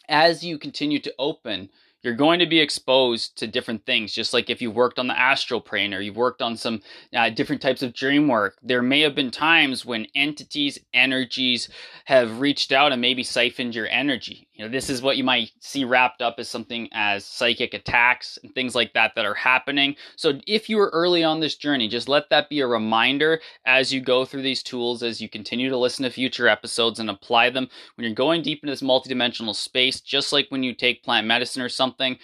as 0.09 0.43
you 0.43 0.57
continue 0.57 0.99
to 0.99 1.13
open 1.19 1.69
you're 2.03 2.13
going 2.13 2.39
to 2.39 2.45
be 2.45 2.59
exposed 2.59 3.37
to 3.37 3.47
different 3.47 3.85
things 3.85 4.13
just 4.13 4.33
like 4.33 4.49
if 4.49 4.61
you 4.61 4.69
worked 4.69 4.99
on 4.99 5.07
the 5.07 5.19
astral 5.19 5.59
plane 5.59 5.93
or 5.93 5.99
you've 5.99 6.15
worked 6.15 6.41
on 6.41 6.55
some 6.55 6.81
uh, 7.13 7.29
different 7.29 7.61
types 7.61 7.81
of 7.81 7.93
dream 7.93 8.27
work. 8.27 8.57
There 8.61 8.81
may 8.81 9.01
have 9.01 9.15
been 9.15 9.31
times 9.31 9.85
when 9.85 10.07
entities 10.15 10.79
energies 10.93 11.69
have 12.05 12.39
reached 12.39 12.71
out 12.71 12.91
and 12.91 13.01
maybe 13.01 13.23
siphoned 13.23 13.75
your 13.75 13.87
energy. 13.87 14.47
You 14.53 14.65
know 14.65 14.71
this 14.71 14.89
is 14.89 15.01
what 15.01 15.17
you 15.17 15.23
might 15.23 15.51
see 15.59 15.85
wrapped 15.85 16.21
up 16.21 16.35
as 16.37 16.49
something 16.49 16.87
as 16.93 17.25
psychic 17.25 17.73
attacks 17.73 18.37
and 18.43 18.53
things 18.53 18.75
like 18.75 18.93
that 18.93 19.13
that 19.15 19.25
are 19.25 19.33
happening. 19.33 19.95
So 20.15 20.39
if 20.45 20.69
you 20.69 20.79
are 20.79 20.91
early 20.93 21.23
on 21.23 21.39
this 21.39 21.55
journey 21.55 21.87
just 21.87 22.07
let 22.07 22.29
that 22.29 22.49
be 22.49 22.59
a 22.59 22.67
reminder 22.67 23.41
as 23.65 23.91
you 23.91 24.01
go 24.01 24.23
through 24.23 24.43
these 24.43 24.63
tools 24.63 25.01
as 25.03 25.19
you 25.19 25.29
continue 25.29 25.69
to 25.69 25.77
listen 25.77 26.03
to 26.03 26.11
future 26.11 26.47
episodes 26.47 26.99
and 26.99 27.09
apply 27.09 27.49
them. 27.49 27.67
When 27.95 28.05
you're 28.05 28.13
going 28.13 28.43
deep 28.43 28.63
into 28.63 28.71
this 28.71 28.81
multidimensional 28.81 29.55
space 29.55 29.99
just 29.99 30.31
like 30.31 30.47
when 30.49 30.63
you 30.63 30.73
take 30.73 31.03
plant 31.03 31.25
medicine 31.25 31.61
or 31.61 31.69
something 31.69 31.86
something. 31.87 32.17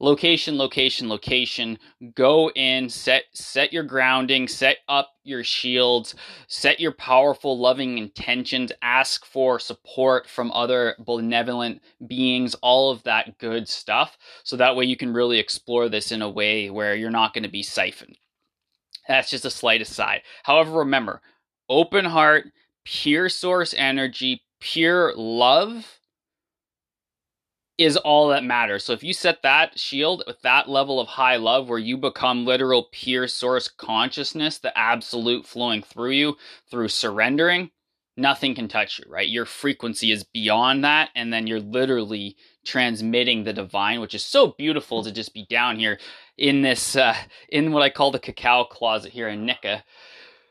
Location 0.00 0.56
location 0.56 1.08
location. 1.08 1.76
Go 2.14 2.50
in 2.50 2.88
set 2.88 3.24
set 3.32 3.72
your 3.72 3.82
grounding 3.82 4.46
set 4.46 4.78
up 4.88 5.10
your 5.24 5.42
shields 5.42 6.14
set 6.46 6.78
your 6.78 6.92
powerful 6.92 7.58
loving 7.58 7.98
intentions 7.98 8.70
ask 8.80 9.26
for 9.26 9.58
support 9.58 10.28
from 10.28 10.52
other 10.52 10.94
benevolent 11.00 11.82
beings 12.06 12.54
all 12.62 12.92
of 12.92 13.02
that 13.02 13.38
good 13.38 13.68
stuff. 13.68 14.16
So 14.44 14.56
that 14.56 14.76
way 14.76 14.84
you 14.84 14.96
can 14.96 15.12
really 15.12 15.40
explore 15.40 15.88
this 15.88 16.12
in 16.12 16.22
a 16.22 16.30
way 16.30 16.70
where 16.70 16.94
you're 16.94 17.10
not 17.10 17.34
going 17.34 17.42
to 17.42 17.50
be 17.50 17.64
siphoned. 17.64 18.18
That's 19.08 19.30
just 19.30 19.46
a 19.46 19.50
slight 19.50 19.82
aside. 19.82 20.20
However 20.44 20.78
remember 20.78 21.22
open 21.68 22.04
heart 22.04 22.44
pure 22.84 23.28
source 23.28 23.74
energy 23.76 24.44
pure 24.60 25.12
love 25.16 25.97
is 27.78 27.96
all 27.96 28.28
that 28.28 28.44
matters. 28.44 28.84
So 28.84 28.92
if 28.92 29.04
you 29.04 29.12
set 29.12 29.42
that 29.42 29.78
shield 29.78 30.24
with 30.26 30.42
that 30.42 30.68
level 30.68 31.00
of 31.00 31.06
high 31.06 31.36
love 31.36 31.68
where 31.68 31.78
you 31.78 31.96
become 31.96 32.44
literal 32.44 32.88
pure 32.90 33.28
source 33.28 33.68
consciousness, 33.68 34.58
the 34.58 34.76
absolute 34.76 35.46
flowing 35.46 35.82
through 35.82 36.10
you 36.10 36.36
through 36.68 36.88
surrendering, 36.88 37.70
nothing 38.16 38.56
can 38.56 38.66
touch 38.66 38.98
you, 38.98 39.04
right? 39.08 39.28
Your 39.28 39.46
frequency 39.46 40.10
is 40.10 40.24
beyond 40.24 40.82
that. 40.84 41.10
And 41.14 41.32
then 41.32 41.46
you're 41.46 41.60
literally 41.60 42.36
transmitting 42.66 43.44
the 43.44 43.52
divine, 43.52 44.00
which 44.00 44.14
is 44.14 44.24
so 44.24 44.48
beautiful 44.58 45.04
to 45.04 45.12
just 45.12 45.32
be 45.32 45.46
down 45.48 45.78
here 45.78 46.00
in 46.36 46.62
this, 46.62 46.96
uh, 46.96 47.14
in 47.48 47.70
what 47.70 47.84
I 47.84 47.90
call 47.90 48.10
the 48.10 48.18
cacao 48.18 48.64
closet 48.64 49.12
here 49.12 49.28
in 49.28 49.46
Nika 49.46 49.84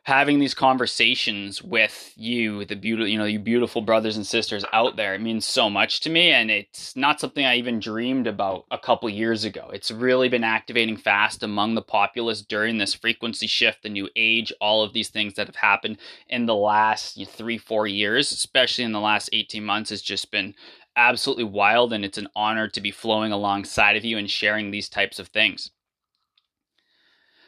having 0.07 0.39
these 0.39 0.53
conversations 0.53 1.61
with 1.61 2.13
you, 2.15 2.63
the 2.63 2.77
beautiful, 2.77 3.09
you 3.09 3.17
know, 3.17 3.25
you 3.25 3.37
beautiful 3.37 3.81
brothers 3.81 4.15
and 4.15 4.25
sisters 4.25 4.63
out 4.71 4.95
there, 4.95 5.13
it 5.13 5.19
means 5.19 5.45
so 5.45 5.69
much 5.69 5.99
to 5.99 6.09
me. 6.09 6.31
And 6.31 6.49
it's 6.49 6.95
not 6.95 7.19
something 7.19 7.45
I 7.45 7.57
even 7.57 7.81
dreamed 7.81 8.25
about 8.25 8.63
a 8.71 8.77
couple 8.77 9.09
years 9.09 9.43
ago. 9.43 9.69
It's 9.73 9.91
really 9.91 10.29
been 10.29 10.45
activating 10.45 10.95
fast 10.95 11.43
among 11.43 11.75
the 11.75 11.81
populace 11.81 12.41
during 12.41 12.77
this 12.77 12.93
frequency 12.93 13.47
shift, 13.47 13.83
the 13.83 13.89
new 13.89 14.07
age, 14.15 14.53
all 14.61 14.81
of 14.81 14.93
these 14.93 15.09
things 15.09 15.33
that 15.33 15.47
have 15.47 15.57
happened 15.57 15.97
in 16.29 16.45
the 16.45 16.55
last 16.55 17.21
three, 17.27 17.57
four 17.57 17.85
years, 17.85 18.31
especially 18.31 18.85
in 18.85 18.93
the 18.93 19.01
last 19.01 19.29
18 19.33 19.61
months, 19.61 19.89
has 19.89 20.01
just 20.01 20.31
been 20.31 20.55
absolutely 20.95 21.43
wild. 21.43 21.91
And 21.91 22.05
it's 22.05 22.17
an 22.17 22.29
honor 22.33 22.69
to 22.69 22.79
be 22.79 22.91
flowing 22.91 23.33
alongside 23.33 23.97
of 23.97 24.05
you 24.05 24.17
and 24.17 24.31
sharing 24.31 24.71
these 24.71 24.87
types 24.87 25.19
of 25.19 25.27
things. 25.27 25.71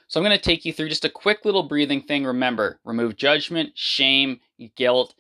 So 0.10 0.20
I'm 0.20 0.26
going 0.26 0.36
to 0.36 0.44
take 0.44 0.66
you 0.66 0.74
through 0.74 0.90
just 0.90 1.06
a 1.06 1.10
quick 1.10 1.46
little 1.46 1.62
breathing 1.62 2.02
thing. 2.02 2.26
Remember, 2.26 2.80
remove 2.84 3.16
judgment, 3.16 3.74
shame, 3.76 4.40
guilt. 4.76 5.14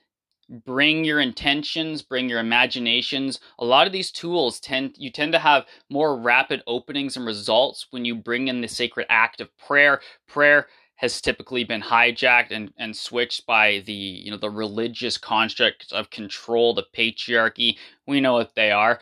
Bring 0.65 1.05
your 1.05 1.19
intentions, 1.19 2.01
bring 2.01 2.27
your 2.27 2.39
imaginations. 2.39 3.39
A 3.60 3.65
lot 3.65 3.86
of 3.86 3.93
these 3.93 4.12
tools 4.12 4.60
tend 4.60 4.96
you 4.98 5.12
tend 5.12 5.31
to 5.34 5.39
have 5.39 5.67
more 5.91 6.19
rapid 6.19 6.63
openings 6.65 7.15
and 7.15 7.24
results 7.24 7.86
when 7.91 8.03
you 8.03 8.15
bring 8.15 8.48
in 8.48 8.62
the 8.62 8.67
sacred 8.67 9.05
act 9.10 9.41
of 9.41 9.55
prayer. 9.60 10.01
Prayer 10.27 10.65
has 10.96 11.22
typically 11.22 11.63
been 11.63 11.84
hijacked 11.84 12.50
and, 12.50 12.74
and 12.79 12.98
switched 12.98 13.46
by 13.46 13.84
the 13.86 13.93
you 13.93 14.31
know 14.31 14.38
the 14.38 14.50
religious 14.50 15.19
constructs 15.19 15.91
of 15.91 16.10
control, 16.10 16.74
the 16.74 16.88
patriarchy. 16.98 17.77
We 18.08 18.22
know 18.22 18.34
what 18.34 18.55
they 18.55 18.72
are 18.72 19.00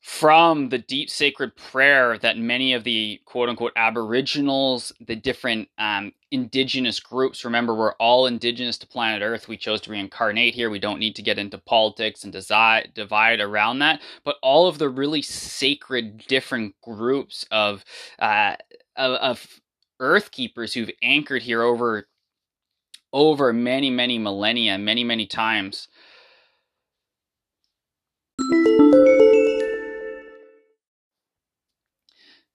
from 0.00 0.70
the 0.70 0.78
deep 0.78 1.10
sacred 1.10 1.54
prayer 1.56 2.18
that 2.18 2.38
many 2.38 2.72
of 2.72 2.84
the 2.84 3.20
quote 3.26 3.48
unquote 3.48 3.72
aboriginals, 3.76 4.92
the 5.00 5.16
different 5.16 5.68
um, 5.78 6.12
indigenous 6.30 7.00
groups, 7.00 7.44
remember, 7.44 7.74
we're 7.74 7.94
all 7.94 8.26
indigenous 8.26 8.78
to 8.78 8.86
planet 8.86 9.22
Earth. 9.22 9.48
We 9.48 9.58
chose 9.58 9.80
to 9.82 9.90
reincarnate 9.90 10.54
here. 10.54 10.70
We 10.70 10.78
don't 10.78 11.00
need 11.00 11.16
to 11.16 11.22
get 11.22 11.38
into 11.38 11.58
politics 11.58 12.24
and 12.24 12.32
desi- 12.32 12.92
divide 12.94 13.40
around 13.40 13.80
that. 13.80 14.00
But 14.24 14.36
all 14.42 14.68
of 14.68 14.78
the 14.78 14.88
really 14.88 15.22
sacred 15.22 16.24
different 16.28 16.76
groups 16.82 17.44
of, 17.50 17.84
uh, 18.18 18.56
of, 18.96 19.12
of 19.16 19.60
Earth 20.00 20.30
keepers 20.30 20.72
who've 20.74 20.90
anchored 21.02 21.42
here 21.42 21.62
over 21.62 22.06
over 23.12 23.52
many, 23.52 23.90
many 23.90 24.18
millennia, 24.18 24.78
many, 24.78 25.04
many 25.04 25.26
times. 25.26 25.88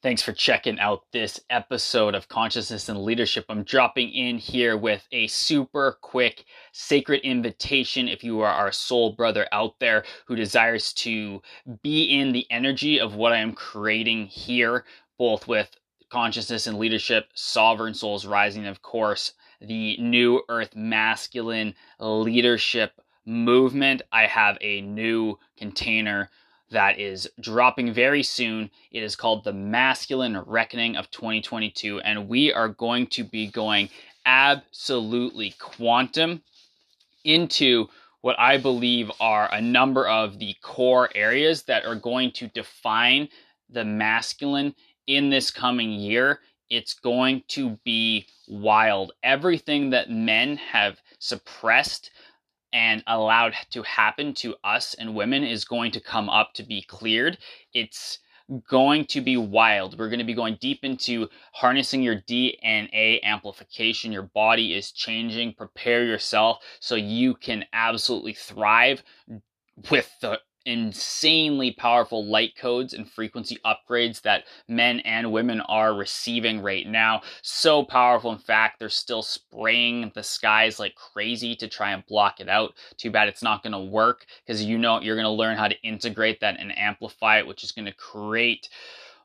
Thanks 0.06 0.22
for 0.22 0.34
checking 0.34 0.80
out 0.80 1.02
this 1.14 1.40
episode 1.50 2.14
of 2.14 2.28
Consciousness 2.28 2.90
and 2.90 3.02
Leadership. 3.02 3.46
I'm 3.50 3.64
dropping 3.64 4.12
in 4.12 4.38
here 4.38 4.78
with 4.78 5.08
a 5.12 5.26
super 5.26 5.98
quick 6.00 6.46
sacred 6.72 7.22
invitation 7.22 8.08
if 8.08 8.24
you 8.24 8.40
are 8.42 8.52
our 8.52 8.72
soul 8.72 9.14
brother 9.14 9.48
out 9.52 9.80
there 9.80 10.04
who 10.28 10.36
desires 10.36 10.94
to 10.94 11.42
be 11.82 12.04
in 12.04 12.34
the 12.34 12.46
energy 12.52 13.00
of 13.00 13.16
what 13.16 13.34
I 13.34 13.38
am 13.38 13.54
creating 13.54 14.28
here, 14.28 14.86
both 15.18 15.48
with 15.48 15.76
consciousness 16.12 16.68
and 16.68 16.78
leadership, 16.78 17.30
sovereign 17.34 17.96
souls 17.96 18.28
rising, 18.28 18.68
of 18.68 18.84
course, 18.84 19.34
the 19.60 19.98
new 19.98 20.44
earth 20.50 20.76
masculine 20.76 21.74
leadership 22.00 23.02
movement. 23.26 24.04
I 24.12 24.28
have 24.28 24.60
a 24.62 24.82
new 24.82 25.40
container 25.58 26.30
that 26.72 27.00
is 27.00 27.30
dropping 27.40 27.94
very 27.94 28.24
soon. 28.24 28.70
It 28.92 29.04
is 29.04 29.16
called 29.16 29.44
The 29.44 29.54
Masculine 29.54 30.40
Reckoning 30.46 30.96
of 30.96 31.12
2022, 31.12 32.00
and 32.02 32.28
we 32.28 32.52
are 32.52 32.70
going 32.70 33.08
to 33.08 33.24
be 33.24 33.48
going 33.48 33.90
absolutely 34.26 35.54
quantum 35.60 36.42
into 37.24 37.88
what 38.22 38.40
I 38.40 38.58
believe 38.58 39.12
are 39.20 39.48
a 39.54 39.62
number 39.62 40.08
of 40.08 40.40
the 40.40 40.56
core 40.62 41.10
areas 41.14 41.64
that 41.64 41.86
are 41.86 41.96
going 41.96 42.32
to 42.34 42.48
define 42.48 43.30
the 43.70 43.86
masculine 43.86 44.74
in 45.06 45.30
this 45.30 45.52
coming 45.52 45.92
year. 45.92 46.40
It's 46.70 46.96
going 46.96 47.44
to 47.50 47.78
be 47.84 48.26
wild. 48.48 49.12
Everything 49.22 49.92
that 49.92 50.10
men 50.10 50.58
have 50.58 51.00
suppressed 51.20 52.10
and 52.74 53.04
allowed 53.08 53.54
to 53.72 53.84
happen 53.84 54.34
to 54.36 54.56
us 54.64 54.94
and 54.96 55.16
women 55.16 55.44
is 55.44 55.66
going 55.66 55.92
to 55.92 56.00
come 56.00 56.30
up 56.30 56.54
to 56.54 56.64
be 56.64 56.82
cleared. 56.82 57.38
It's 57.74 58.20
going 58.70 59.06
to 59.06 59.22
be 59.22 59.38
wild. 59.38 59.98
We're 59.98 60.10
going 60.10 60.20
to 60.20 60.26
be 60.26 60.34
going 60.34 60.58
deep 60.62 60.84
into 60.84 61.30
harnessing 61.54 62.04
your 62.04 62.22
DNA 62.22 63.24
amplification. 63.24 64.12
Your 64.12 64.30
body 64.34 64.74
is 64.74 64.92
changing. 64.92 65.54
Prepare 65.54 66.06
yourself 66.06 66.60
so 66.80 66.96
you 66.96 67.36
can 67.36 67.66
absolutely 67.74 68.34
thrive 68.34 69.04
with 69.90 70.12
the 70.22 70.40
insanely 70.66 71.72
powerful 71.72 72.26
light 72.26 72.56
codes 72.58 72.94
and 72.94 73.10
frequency 73.10 73.58
upgrades 73.66 74.22
that 74.22 74.46
men 74.68 75.00
and 75.02 75.32
women 75.32 75.62
are 75.62 75.94
receiving 75.94 76.62
right 76.62 76.88
now. 76.88 77.22
So 77.42 77.84
powerful. 77.84 78.32
In 78.32 78.40
fact, 78.40 78.80
they're 78.80 78.90
still 78.90 79.22
spraying 79.22 80.12
the 80.16 80.24
skies 80.24 80.80
like 80.80 80.96
crazy 80.96 81.56
to 81.58 81.68
try 81.68 81.92
and 81.92 82.06
block 82.06 82.40
it 82.40 82.50
out. 82.50 82.74
Too 82.98 83.12
bad 83.12 83.28
it's 83.28 83.44
not 83.44 83.64
going 83.64 83.74
to 83.74 83.80
work 83.80 84.26
because 84.46 84.64
you 84.64 84.78
know 84.78 85.00
you're 85.02 85.16
going 85.16 85.24
to 85.26 85.30
learn 85.30 85.58
how 85.58 85.68
to 85.68 85.82
integrate 85.82 86.40
that 86.42 86.60
and 86.60 86.78
amplify 86.78 87.40
it, 87.40 87.48
which 87.48 87.64
is 87.64 87.72
going 87.72 87.86
to 87.86 87.94
create 87.94 88.70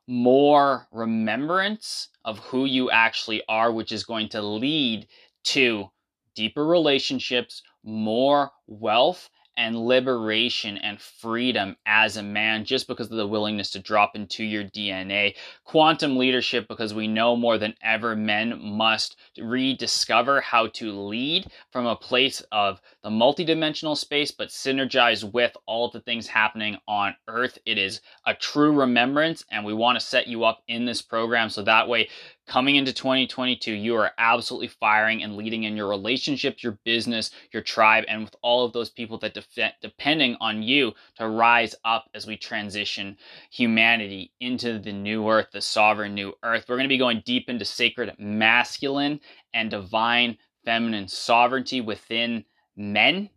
more 0.07 0.89
remembrance 0.91 2.09
of 2.25 2.39
who 2.41 2.65
you 2.65 2.91
actually 2.91 3.43
are, 3.49 3.73
which 3.73 3.93
is 3.93 4.05
going 4.05 4.29
to 4.29 4.43
lead 4.43 5.07
to 5.45 5.89
deeper 6.35 6.67
relationships, 6.67 7.63
more 7.85 8.51
wealth, 8.67 9.31
and 9.61 9.77
liberation 9.77 10.79
and 10.79 10.99
freedom 10.99 11.77
as 11.85 12.17
a 12.17 12.23
man 12.23 12.65
just 12.65 12.89
because 12.89 13.11
of 13.11 13.19
the 13.19 13.27
willingness 13.27 13.71
to 13.71 13.79
drop 13.79 14.17
into 14.17 14.43
your 14.43 14.65
DNA. 14.65 15.37
Quantum 15.65 16.17
leadership 16.17 16.67
because 16.67 16.95
we 16.95 17.07
know 17.07 17.37
more 17.37 17.59
than 17.59 17.75
ever 17.83 18.17
men 18.17 18.59
must 18.59 19.17
rediscover 19.39 20.41
how 20.41 20.69
to 20.69 20.99
lead 20.99 21.47
from 21.71 21.85
a 21.85 21.95
place 21.95 22.43
of 22.51 22.81
the 23.03 23.11
multidimensional 23.11 23.95
space 23.95 24.31
but 24.31 24.49
synergize 24.49 25.31
with 25.31 25.55
all 25.67 25.85
of 25.85 25.93
the 25.93 26.01
things 26.01 26.27
happening 26.27 26.79
on 26.89 27.15
earth. 27.29 27.59
It 27.67 27.77
is 27.77 28.01
a 28.25 28.33
true 28.33 28.73
remembrance 28.73 29.45
and 29.51 29.63
we 29.63 29.75
want 29.75 30.01
to 30.01 30.05
set 30.05 30.27
you 30.27 30.43
up 30.45 30.63
in 30.69 30.87
this 30.87 31.03
program 31.03 31.51
so 31.51 31.61
that 31.65 31.87
way 31.87 32.09
coming 32.51 32.75
into 32.75 32.93
2022, 32.93 33.73
you 33.73 33.95
are 33.95 34.11
absolutely 34.19 34.67
firing 34.67 35.23
and 35.23 35.37
leading 35.37 35.63
in 35.63 35.77
your 35.77 35.89
relationships, 35.89 36.65
your 36.65 36.81
business, 36.85 37.31
your 37.53 37.63
tribe, 37.63 38.05
and 38.09 38.25
with 38.25 38.35
all 38.43 38.65
of 38.65 38.73
those 38.73 38.91
people 38.91 39.17
that 39.19 39.35
def- 39.35 39.73
depending 39.81 40.37
on 40.41 40.61
you 40.61 40.93
to 41.17 41.29
rise 41.29 41.77
up 41.85 42.11
as 42.13 42.27
we 42.27 42.37
transition 42.37 43.17
humanity 43.53 44.33
into 44.41 44.81
the 44.81 44.93
new 44.93 45.29
earth, 45.29 45.47
the 45.53 45.61
sovereign 45.61 46.13
new 46.13 46.33
earth. 46.43 46.65
We're 46.69 46.75
going 46.75 46.89
to 46.89 46.93
be 46.93 46.99
going 46.99 47.23
deep 47.25 47.49
into 47.49 47.65
sacred 47.65 48.17
masculine 48.19 49.21
and 49.55 49.71
divine 49.71 50.37
feminine 50.65 51.07
sovereignty 51.07 51.81
within 51.81 52.45
men 52.77 53.31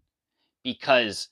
because 0.63 1.29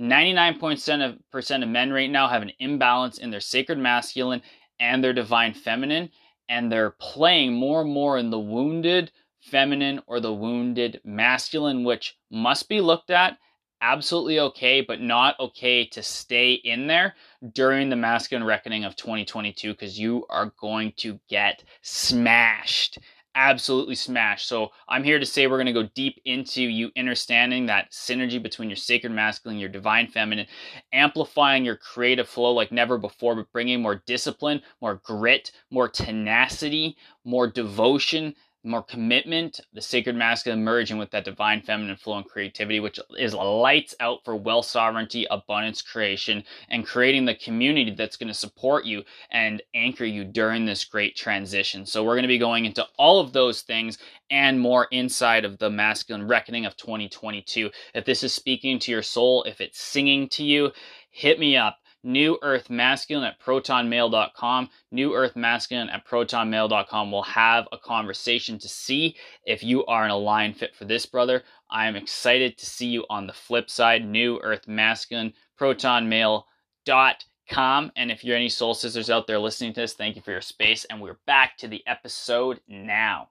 99% 0.00 1.62
of 1.62 1.68
men 1.68 1.92
right 1.92 2.10
now 2.10 2.28
have 2.28 2.40
an 2.40 2.52
imbalance 2.60 3.18
in 3.18 3.30
their 3.30 3.40
sacred 3.40 3.76
masculine 3.76 4.40
and 4.80 5.04
their 5.04 5.12
divine 5.12 5.52
feminine 5.52 6.08
and 6.48 6.70
they're 6.70 6.90
playing 6.90 7.54
more 7.54 7.82
and 7.82 7.90
more 7.90 8.18
in 8.18 8.30
the 8.30 8.38
wounded 8.38 9.10
feminine 9.40 10.00
or 10.06 10.20
the 10.20 10.32
wounded 10.32 11.00
masculine, 11.04 11.84
which 11.84 12.16
must 12.30 12.68
be 12.68 12.80
looked 12.80 13.10
at. 13.10 13.38
Absolutely 13.80 14.40
okay, 14.40 14.80
but 14.80 15.00
not 15.00 15.38
okay 15.38 15.84
to 15.86 16.02
stay 16.02 16.54
in 16.54 16.86
there 16.86 17.14
during 17.52 17.90
the 17.90 17.96
masculine 17.96 18.46
reckoning 18.46 18.84
of 18.84 18.96
2022 18.96 19.72
because 19.72 19.98
you 19.98 20.24
are 20.30 20.52
going 20.58 20.92
to 20.96 21.20
get 21.28 21.62
smashed 21.82 22.98
absolutely 23.34 23.94
smashed. 23.94 24.48
So 24.48 24.70
I'm 24.88 25.04
here 25.04 25.18
to 25.18 25.26
say 25.26 25.46
we're 25.46 25.56
going 25.62 25.66
to 25.66 25.72
go 25.72 25.88
deep 25.94 26.20
into 26.24 26.62
you 26.62 26.90
understanding 26.96 27.66
that 27.66 27.90
synergy 27.90 28.42
between 28.42 28.68
your 28.68 28.76
sacred 28.76 29.12
masculine, 29.12 29.58
your 29.58 29.68
divine 29.68 30.08
feminine, 30.08 30.46
amplifying 30.92 31.64
your 31.64 31.76
creative 31.76 32.28
flow 32.28 32.52
like 32.52 32.72
never 32.72 32.98
before, 32.98 33.34
but 33.34 33.52
bringing 33.52 33.82
more 33.82 34.02
discipline, 34.06 34.62
more 34.80 35.00
grit, 35.04 35.52
more 35.70 35.88
tenacity, 35.88 36.96
more 37.24 37.46
devotion, 37.46 38.34
more 38.64 38.82
commitment, 38.82 39.60
the 39.72 39.80
sacred 39.80 40.16
masculine 40.16 40.64
merging 40.64 40.98
with 40.98 41.10
that 41.10 41.24
divine 41.24 41.60
feminine 41.62 41.96
flow 41.96 42.16
and 42.16 42.26
creativity, 42.26 42.80
which 42.80 42.98
is 43.18 43.34
lights 43.34 43.94
out 44.00 44.24
for 44.24 44.34
wealth 44.34 44.66
sovereignty, 44.66 45.26
abundance 45.30 45.82
creation, 45.82 46.42
and 46.68 46.86
creating 46.86 47.24
the 47.24 47.34
community 47.34 47.90
that's 47.90 48.16
going 48.16 48.28
to 48.28 48.34
support 48.34 48.84
you 48.84 49.02
and 49.30 49.62
anchor 49.74 50.04
you 50.04 50.24
during 50.24 50.64
this 50.64 50.84
great 50.84 51.16
transition. 51.16 51.84
So, 51.86 52.02
we're 52.02 52.14
going 52.14 52.22
to 52.22 52.28
be 52.28 52.38
going 52.38 52.64
into 52.64 52.86
all 52.98 53.20
of 53.20 53.32
those 53.32 53.62
things 53.62 53.98
and 54.30 54.58
more 54.58 54.88
inside 54.90 55.44
of 55.44 55.58
the 55.58 55.70
masculine 55.70 56.26
reckoning 56.26 56.66
of 56.66 56.76
2022. 56.76 57.70
If 57.94 58.04
this 58.04 58.22
is 58.22 58.32
speaking 58.32 58.78
to 58.80 58.90
your 58.90 59.02
soul, 59.02 59.44
if 59.44 59.60
it's 59.60 59.80
singing 59.80 60.28
to 60.30 60.42
you, 60.42 60.72
hit 61.10 61.38
me 61.38 61.56
up 61.56 61.78
New 62.04 62.38
Earth 62.42 62.70
Masculine 62.70 63.24
at 63.24 63.40
protonmail.com. 63.40 64.68
New 64.92 65.14
Earth 65.14 65.34
Masculine 65.34 65.88
at 65.88 66.06
protonmail.com. 66.06 67.10
We'll 67.10 67.22
have 67.22 67.66
a 67.72 67.78
conversation 67.78 68.58
to 68.58 68.68
see 68.68 69.16
if 69.44 69.64
you 69.64 69.86
are 69.86 70.04
an 70.04 70.10
aligned 70.10 70.58
fit 70.58 70.76
for 70.76 70.84
this, 70.84 71.06
brother. 71.06 71.42
I 71.70 71.86
am 71.86 71.96
excited 71.96 72.58
to 72.58 72.66
see 72.66 72.88
you 72.88 73.06
on 73.10 73.26
the 73.26 73.32
flip 73.32 73.70
side. 73.70 74.06
New 74.06 74.38
Earth 74.42 74.68
Masculine, 74.68 75.32
protonmail.com. 75.58 77.92
And 77.96 78.10
if 78.10 78.22
you're 78.22 78.36
any 78.36 78.48
soul 78.48 78.74
sisters 78.74 79.10
out 79.10 79.26
there 79.26 79.38
listening 79.38 79.72
to 79.74 79.80
this, 79.80 79.94
thank 79.94 80.16
you 80.16 80.22
for 80.22 80.30
your 80.30 80.40
space. 80.40 80.84
And 80.84 81.00
we're 81.00 81.18
back 81.26 81.56
to 81.58 81.68
the 81.68 81.82
episode 81.86 82.60
now. 82.68 83.28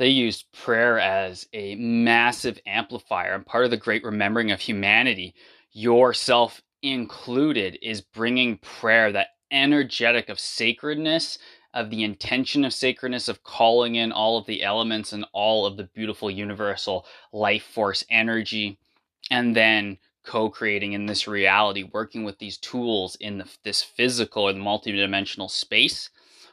They 0.00 0.08
used 0.08 0.50
prayer 0.52 0.98
as 0.98 1.46
a 1.52 1.74
massive 1.74 2.58
amplifier 2.64 3.34
and 3.34 3.44
part 3.44 3.66
of 3.66 3.70
the 3.70 3.76
great 3.76 4.02
remembering 4.02 4.50
of 4.50 4.58
humanity, 4.58 5.34
yourself 5.72 6.62
included, 6.80 7.78
is 7.82 8.00
bringing 8.00 8.56
prayer, 8.56 9.12
that 9.12 9.34
energetic 9.50 10.30
of 10.30 10.40
sacredness, 10.40 11.36
of 11.74 11.90
the 11.90 12.02
intention 12.02 12.64
of 12.64 12.72
sacredness, 12.72 13.28
of 13.28 13.44
calling 13.44 13.96
in 13.96 14.10
all 14.10 14.38
of 14.38 14.46
the 14.46 14.62
elements 14.62 15.12
and 15.12 15.26
all 15.34 15.66
of 15.66 15.76
the 15.76 15.84
beautiful 15.84 16.30
universal 16.30 17.04
life 17.30 17.64
force 17.64 18.02
energy, 18.08 18.78
and 19.30 19.54
then 19.54 19.98
co-creating 20.24 20.94
in 20.94 21.04
this 21.04 21.28
reality, 21.28 21.82
working 21.92 22.24
with 22.24 22.38
these 22.38 22.56
tools 22.56 23.16
in 23.16 23.36
the, 23.36 23.46
this 23.64 23.82
physical 23.82 24.48
and 24.48 24.62
multidimensional 24.62 25.50
space 25.50 26.08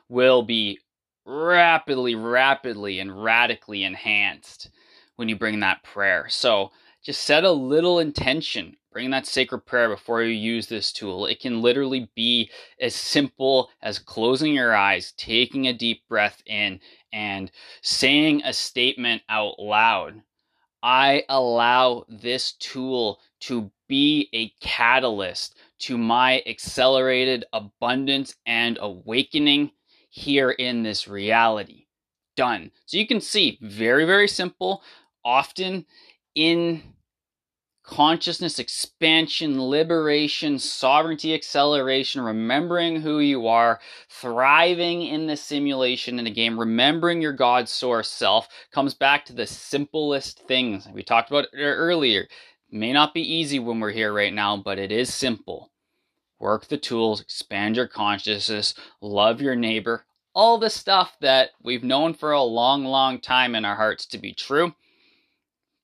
will 0.09 0.43
be 0.43 0.79
rapidly, 1.27 2.15
rapidly, 2.15 2.99
and 2.99 3.23
radically 3.23 3.83
enhanced 3.83 4.69
when 5.17 5.27
you 5.27 5.35
bring 5.35 5.59
that 5.59 5.83
prayer. 5.83 6.27
So 6.29 6.71
just 7.03 7.21
set 7.23 7.43
a 7.43 7.51
little 7.51 7.99
intention. 7.99 8.77
Bring 8.91 9.09
that 9.11 9.27
sacred 9.27 9.59
prayer 9.59 9.89
before 9.89 10.23
you 10.23 10.31
use 10.31 10.67
this 10.67 10.91
tool. 10.91 11.25
It 11.25 11.39
can 11.39 11.61
literally 11.61 12.09
be 12.15 12.49
as 12.81 12.95
simple 12.95 13.69
as 13.81 13.99
closing 13.99 14.53
your 14.53 14.75
eyes, 14.75 15.13
taking 15.17 15.67
a 15.67 15.73
deep 15.73 16.07
breath 16.07 16.41
in, 16.45 16.79
and 17.13 17.51
saying 17.81 18.41
a 18.43 18.53
statement 18.53 19.21
out 19.29 19.59
loud. 19.59 20.21
I 20.81 21.23
allow 21.29 22.05
this 22.07 22.53
tool 22.53 23.19
to 23.41 23.69
be 23.87 24.29
a 24.33 24.49
catalyst 24.65 25.57
to 25.79 25.97
my 25.97 26.41
accelerated 26.47 27.45
abundance 27.53 28.35
and 28.45 28.77
awakening 28.81 29.71
here 30.17 30.49
in 30.49 30.81
this 30.81 31.07
reality. 31.07 31.85
Done. 32.35 32.71
So 32.85 32.97
you 32.97 33.07
can 33.07 33.21
see, 33.21 33.59
very, 33.61 34.05
very 34.05 34.27
simple, 34.27 34.83
often 35.23 35.85
in 36.33 36.81
consciousness 37.83 38.59
expansion, 38.59 39.61
liberation, 39.61 40.57
sovereignty 40.59 41.33
acceleration, 41.33 42.21
remembering 42.21 42.99
who 42.99 43.19
you 43.19 43.47
are, 43.47 43.79
thriving 44.09 45.03
in 45.03 45.27
the 45.27 45.37
simulation 45.37 46.19
in 46.19 46.27
a 46.27 46.31
game, 46.31 46.59
remembering 46.59 47.21
your 47.21 47.33
God 47.33 47.69
source 47.69 48.09
self 48.09 48.49
comes 48.71 48.95
back 48.95 49.23
to 49.25 49.33
the 49.33 49.47
simplest 49.47 50.39
things. 50.47 50.87
We 50.93 51.03
talked 51.03 51.29
about 51.29 51.47
earlier. 51.55 52.27
May 52.71 52.91
not 52.91 53.13
be 53.13 53.21
easy 53.21 53.59
when 53.59 53.79
we're 53.79 53.91
here 53.91 54.11
right 54.11 54.33
now, 54.33 54.57
but 54.57 54.79
it 54.79 54.91
is 54.91 55.13
simple. 55.13 55.71
Work 56.39 56.67
the 56.67 56.77
tools, 56.77 57.21
expand 57.21 57.77
your 57.77 57.87
consciousness, 57.87 58.73
love 59.01 59.41
your 59.41 59.55
neighbor, 59.55 60.05
all 60.37 60.59
the 60.59 60.69
stuff 60.69 61.17
that 61.19 61.49
we've 61.63 61.83
known 61.83 62.13
for 62.13 62.31
a 62.31 62.43
long, 62.43 62.85
long 62.85 63.19
time 63.19 63.55
in 63.55 63.65
our 63.65 63.75
hearts 63.75 64.05
to 64.05 64.19
be 64.19 64.31
true. 64.31 64.71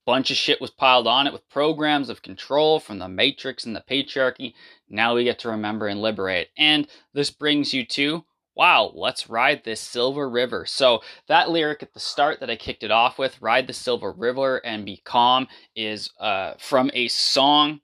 Bunch 0.06 0.30
of 0.30 0.38
shit 0.38 0.62
was 0.62 0.70
piled 0.70 1.08
on 1.08 1.26
it 1.26 1.34
with 1.34 1.50
programs 1.50 2.08
of 2.08 2.22
control 2.22 2.80
from 2.80 3.00
the 3.00 3.08
matrix 3.08 3.66
and 3.66 3.76
the 3.76 3.84
patriarchy. 3.90 4.54
Now 4.88 5.16
we 5.16 5.24
get 5.24 5.40
to 5.40 5.50
remember 5.50 5.88
and 5.88 6.04
liberate. 6.04 6.50
And 6.56 6.88
this 7.16 7.32
brings 7.32 7.74
you 7.74 7.84
to 7.88 8.26
wow, 8.56 8.92
let's 8.94 9.28
ride 9.28 9.64
this 9.64 9.82
silver 9.82 10.30
river. 10.30 10.68
So 10.68 11.02
that 11.28 11.50
lyric 11.50 11.82
at 11.82 11.96
the 11.96 12.00
start 12.00 12.40
that 12.40 12.52
I 12.52 12.56
kicked 12.56 12.84
it 12.84 12.92
off 12.92 13.18
with, 13.18 13.42
ride 13.42 13.66
the 13.66 13.74
silver 13.74 14.12
river 14.12 14.58
and 14.58 14.86
be 14.86 15.02
calm, 15.04 15.48
is 15.76 16.12
uh, 16.20 16.54
from 16.60 16.92
a 16.94 17.08
song 17.08 17.82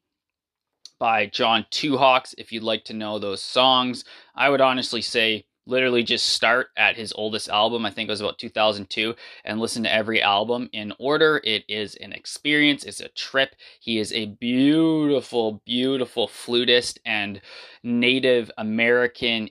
by 0.99 1.25
John 1.25 1.65
Two 1.71 1.97
Hawks. 1.97 2.35
If 2.37 2.51
you'd 2.51 2.61
like 2.61 2.83
to 2.85 2.93
know 2.93 3.17
those 3.17 3.41
songs, 3.41 4.05
I 4.35 4.51
would 4.51 4.61
honestly 4.61 5.01
say 5.01 5.45
literally 5.69 6.03
just 6.03 6.27
start 6.27 6.67
at 6.75 6.95
his 6.95 7.13
oldest 7.15 7.49
album, 7.49 7.85
I 7.85 7.91
think 7.91 8.07
it 8.07 8.11
was 8.11 8.21
about 8.21 8.39
2002, 8.39 9.15
and 9.45 9.59
listen 9.59 9.83
to 9.83 9.93
every 9.93 10.21
album 10.21 10.69
in 10.73 10.93
order. 10.99 11.41
It 11.43 11.63
is 11.67 11.95
an 11.95 12.13
experience, 12.13 12.83
it's 12.83 13.01
a 13.01 13.09
trip. 13.09 13.55
He 13.79 13.99
is 13.99 14.11
a 14.13 14.25
beautiful, 14.25 15.61
beautiful 15.65 16.27
flutist 16.27 16.99
and 17.05 17.41
Native 17.83 18.51
American 18.57 19.49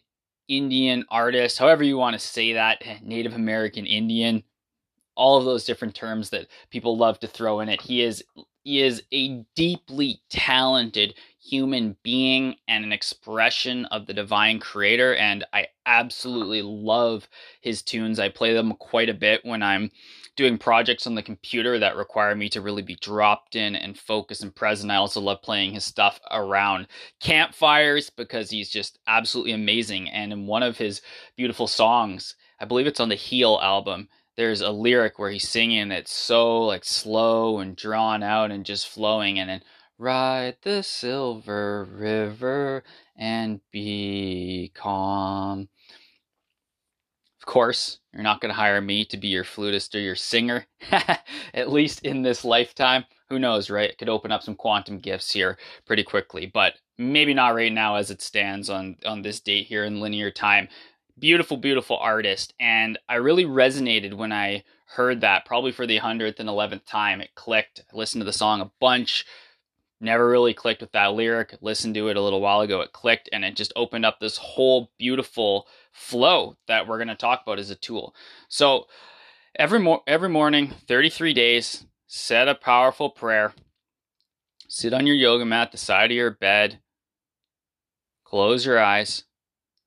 Indian 0.48 1.04
artist, 1.10 1.58
however 1.58 1.84
you 1.84 1.98
want 1.98 2.14
to 2.14 2.18
say 2.18 2.54
that, 2.54 2.82
Native 3.02 3.34
American 3.34 3.86
Indian, 3.86 4.42
all 5.14 5.36
of 5.36 5.44
those 5.44 5.64
different 5.64 5.94
terms 5.94 6.30
that 6.30 6.46
people 6.70 6.96
love 6.96 7.20
to 7.20 7.26
throw 7.26 7.60
in 7.60 7.68
it. 7.68 7.82
He 7.82 8.02
is 8.02 8.24
he 8.62 8.82
is 8.82 9.02
a 9.12 9.44
deeply 9.54 10.20
talented 10.30 11.14
human 11.48 11.96
being 12.02 12.56
and 12.66 12.84
an 12.84 12.92
expression 12.92 13.86
of 13.86 14.06
the 14.06 14.12
divine 14.12 14.58
creator 14.58 15.14
and 15.14 15.46
I 15.52 15.68
absolutely 15.86 16.60
love 16.62 17.28
his 17.60 17.82
tunes. 17.82 18.18
I 18.18 18.28
play 18.28 18.52
them 18.52 18.74
quite 18.74 19.08
a 19.08 19.14
bit 19.14 19.44
when 19.44 19.62
I'm 19.62 19.90
doing 20.36 20.58
projects 20.58 21.06
on 21.06 21.14
the 21.14 21.22
computer 21.22 21.78
that 21.78 21.96
require 21.96 22.34
me 22.34 22.48
to 22.50 22.60
really 22.60 22.82
be 22.82 22.96
dropped 22.96 23.56
in 23.56 23.74
and 23.74 23.98
focus 23.98 24.42
and 24.42 24.54
present. 24.54 24.92
I 24.92 24.96
also 24.96 25.20
love 25.20 25.40
playing 25.42 25.72
his 25.72 25.84
stuff 25.84 26.20
around 26.30 26.86
campfires 27.18 28.10
because 28.10 28.50
he's 28.50 28.68
just 28.68 28.98
absolutely 29.06 29.52
amazing 29.52 30.10
and 30.10 30.32
in 30.32 30.46
one 30.46 30.62
of 30.62 30.76
his 30.76 31.00
beautiful 31.36 31.66
songs, 31.66 32.36
I 32.60 32.66
believe 32.66 32.86
it's 32.86 33.00
on 33.00 33.08
the 33.08 33.14
Heal 33.14 33.58
album, 33.62 34.08
there's 34.36 34.60
a 34.60 34.70
lyric 34.70 35.18
where 35.18 35.30
he's 35.30 35.48
singing 35.48 35.88
that's 35.88 36.12
so 36.12 36.62
like 36.64 36.84
slow 36.84 37.58
and 37.58 37.74
drawn 37.74 38.22
out 38.22 38.52
and 38.52 38.64
just 38.64 38.86
flowing 38.86 39.40
and 39.40 39.50
then 39.50 39.62
ride 39.98 40.56
the 40.62 40.82
silver 40.82 41.84
river 41.84 42.84
and 43.16 43.60
be 43.72 44.70
calm 44.74 45.68
Of 47.40 47.46
course, 47.46 48.00
you're 48.12 48.22
not 48.24 48.40
going 48.40 48.50
to 48.50 48.60
hire 48.60 48.80
me 48.80 49.04
to 49.06 49.16
be 49.16 49.28
your 49.28 49.44
flutist 49.44 49.94
or 49.94 50.00
your 50.00 50.16
singer, 50.16 50.66
at 51.54 51.70
least 51.72 52.04
in 52.04 52.22
this 52.22 52.44
lifetime. 52.44 53.04
Who 53.30 53.38
knows, 53.38 53.70
right? 53.70 53.90
It 53.90 53.98
could 53.98 54.08
open 54.08 54.32
up 54.32 54.42
some 54.42 54.56
quantum 54.56 54.98
gifts 54.98 55.32
here 55.32 55.58
pretty 55.86 56.02
quickly, 56.02 56.46
but 56.46 56.74
maybe 56.98 57.34
not 57.34 57.54
right 57.54 57.72
now 57.72 57.96
as 57.96 58.10
it 58.10 58.22
stands 58.22 58.68
on 58.70 58.96
on 59.06 59.22
this 59.22 59.40
date 59.40 59.66
here 59.66 59.84
in 59.84 60.00
linear 60.00 60.30
time. 60.30 60.68
Beautiful, 61.18 61.56
beautiful 61.56 61.98
artist, 61.98 62.54
and 62.60 62.98
I 63.08 63.16
really 63.16 63.44
resonated 63.44 64.14
when 64.14 64.32
I 64.32 64.64
heard 64.86 65.20
that. 65.22 65.44
Probably 65.46 65.72
for 65.72 65.86
the 65.86 65.98
hundredth 65.98 66.40
and 66.40 66.48
eleventh 66.48 66.86
time, 66.86 67.20
it 67.20 67.34
clicked. 67.36 67.84
I 67.92 67.96
listened 67.96 68.22
to 68.22 68.26
the 68.26 68.32
song 68.32 68.60
a 68.60 68.70
bunch 68.80 69.26
never 70.00 70.28
really 70.28 70.54
clicked 70.54 70.80
with 70.80 70.92
that 70.92 71.14
lyric. 71.14 71.56
Listened 71.60 71.94
to 71.94 72.08
it 72.08 72.16
a 72.16 72.20
little 72.22 72.40
while 72.40 72.60
ago. 72.60 72.80
It 72.80 72.92
clicked 72.92 73.28
and 73.32 73.44
it 73.44 73.56
just 73.56 73.72
opened 73.76 74.04
up 74.04 74.20
this 74.20 74.36
whole 74.36 74.90
beautiful 74.98 75.66
flow 75.92 76.56
that 76.66 76.86
we're 76.86 76.98
going 76.98 77.08
to 77.08 77.14
talk 77.14 77.42
about 77.42 77.58
as 77.58 77.70
a 77.70 77.74
tool. 77.74 78.14
So 78.48 78.86
every 79.56 79.80
mo- 79.80 80.02
every 80.06 80.28
morning, 80.28 80.72
33 80.86 81.32
days, 81.32 81.86
set 82.06 82.48
a 82.48 82.54
powerful 82.54 83.10
prayer. 83.10 83.52
Sit 84.68 84.92
on 84.92 85.06
your 85.06 85.16
yoga 85.16 85.44
mat, 85.44 85.72
the 85.72 85.78
side 85.78 86.10
of 86.10 86.16
your 86.16 86.30
bed. 86.30 86.80
Close 88.24 88.66
your 88.66 88.78
eyes. 88.78 89.24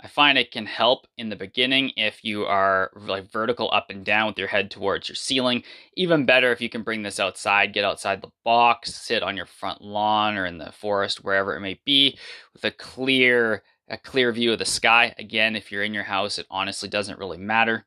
I 0.03 0.07
find 0.07 0.37
it 0.37 0.51
can 0.51 0.65
help 0.65 1.05
in 1.17 1.29
the 1.29 1.35
beginning 1.35 1.91
if 1.95 2.23
you 2.23 2.45
are 2.45 2.89
like 2.95 3.31
vertical 3.31 3.69
up 3.71 3.91
and 3.91 4.03
down 4.03 4.27
with 4.27 4.39
your 4.39 4.47
head 4.47 4.71
towards 4.71 5.07
your 5.07 5.15
ceiling. 5.15 5.63
Even 5.95 6.25
better 6.25 6.51
if 6.51 6.59
you 6.59 6.69
can 6.69 6.81
bring 6.81 7.03
this 7.03 7.19
outside, 7.19 7.73
get 7.73 7.85
outside 7.85 8.21
the 8.21 8.31
box, 8.43 8.95
sit 8.95 9.21
on 9.21 9.37
your 9.37 9.45
front 9.45 9.81
lawn 9.81 10.37
or 10.37 10.47
in 10.47 10.57
the 10.57 10.71
forest, 10.71 11.23
wherever 11.23 11.55
it 11.55 11.61
may 11.61 11.79
be, 11.85 12.17
with 12.53 12.65
a 12.65 12.71
clear 12.71 13.63
a 13.87 13.97
clear 13.97 14.31
view 14.31 14.53
of 14.53 14.59
the 14.59 14.65
sky. 14.65 15.13
Again, 15.19 15.55
if 15.55 15.71
you're 15.71 15.83
in 15.83 15.93
your 15.93 16.03
house, 16.03 16.39
it 16.39 16.47
honestly 16.49 16.87
doesn't 16.87 17.19
really 17.19 17.37
matter. 17.37 17.85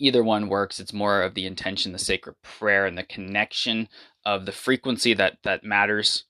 Either 0.00 0.24
one 0.24 0.48
works. 0.48 0.80
It's 0.80 0.92
more 0.92 1.22
of 1.22 1.34
the 1.34 1.46
intention, 1.46 1.92
the 1.92 1.98
sacred 1.98 2.34
prayer, 2.42 2.84
and 2.84 2.98
the 2.98 3.04
connection 3.04 3.88
of 4.26 4.44
the 4.44 4.52
frequency 4.52 5.14
that 5.14 5.38
that 5.44 5.64
matters. 5.64 6.24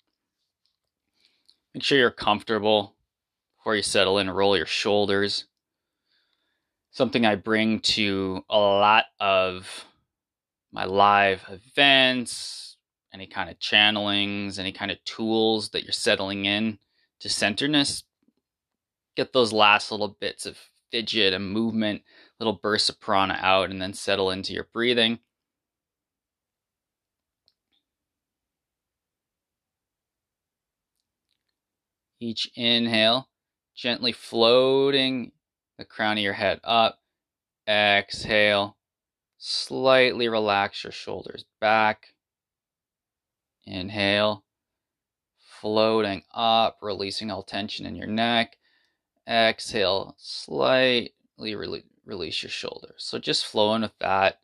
Make 1.72 1.82
sure 1.82 1.98
you're 1.98 2.10
comfortable 2.10 2.93
before 3.64 3.76
you 3.76 3.82
settle 3.82 4.18
in, 4.18 4.28
roll 4.28 4.58
your 4.58 4.66
shoulders. 4.66 5.46
Something 6.90 7.24
I 7.24 7.34
bring 7.34 7.80
to 7.80 8.44
a 8.50 8.58
lot 8.58 9.06
of 9.18 9.86
my 10.70 10.84
live 10.84 11.42
events, 11.48 12.76
any 13.14 13.26
kind 13.26 13.48
of 13.48 13.58
channelings, 13.58 14.58
any 14.58 14.70
kind 14.70 14.90
of 14.90 15.02
tools 15.04 15.70
that 15.70 15.82
you're 15.82 15.92
settling 15.92 16.44
in 16.44 16.78
to 17.20 17.28
centerness. 17.28 18.02
Get 19.16 19.32
those 19.32 19.50
last 19.50 19.90
little 19.90 20.08
bits 20.20 20.44
of 20.44 20.58
fidget 20.90 21.32
and 21.32 21.50
movement, 21.50 22.02
little 22.38 22.60
bursts 22.62 22.90
of 22.90 23.00
prana 23.00 23.38
out, 23.40 23.70
and 23.70 23.80
then 23.80 23.94
settle 23.94 24.30
into 24.30 24.52
your 24.52 24.68
breathing. 24.74 25.20
Each 32.20 32.50
inhale 32.54 33.30
gently 33.74 34.12
floating 34.12 35.32
the 35.78 35.84
crown 35.84 36.18
of 36.18 36.24
your 36.24 36.34
head 36.34 36.60
up. 36.62 37.00
Exhale. 37.68 38.76
Slightly 39.38 40.28
relax 40.28 40.84
your 40.84 40.92
shoulders 40.92 41.44
back. 41.60 42.14
Inhale. 43.66 44.44
Floating 45.60 46.22
up, 46.32 46.78
releasing 46.82 47.30
all 47.30 47.42
tension 47.42 47.86
in 47.86 47.96
your 47.96 48.06
neck. 48.06 48.56
Exhale. 49.28 50.14
Slightly 50.18 51.10
re- 51.38 51.84
release 52.04 52.42
your 52.42 52.50
shoulders. 52.50 52.96
So 52.98 53.18
just 53.18 53.46
flowing 53.46 53.82
with 53.82 53.98
that. 53.98 54.40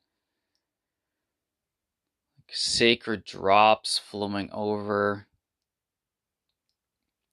Sacred 2.53 3.25
drops 3.25 3.99
flowing 3.99 4.51
over 4.51 5.29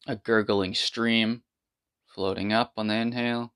a 0.05 0.15
gurgling 0.15 0.75
stream 0.75 1.41
floating 2.17 2.51
up 2.51 2.73
on 2.77 2.87
the 2.87 2.95
inhale. 2.95 3.53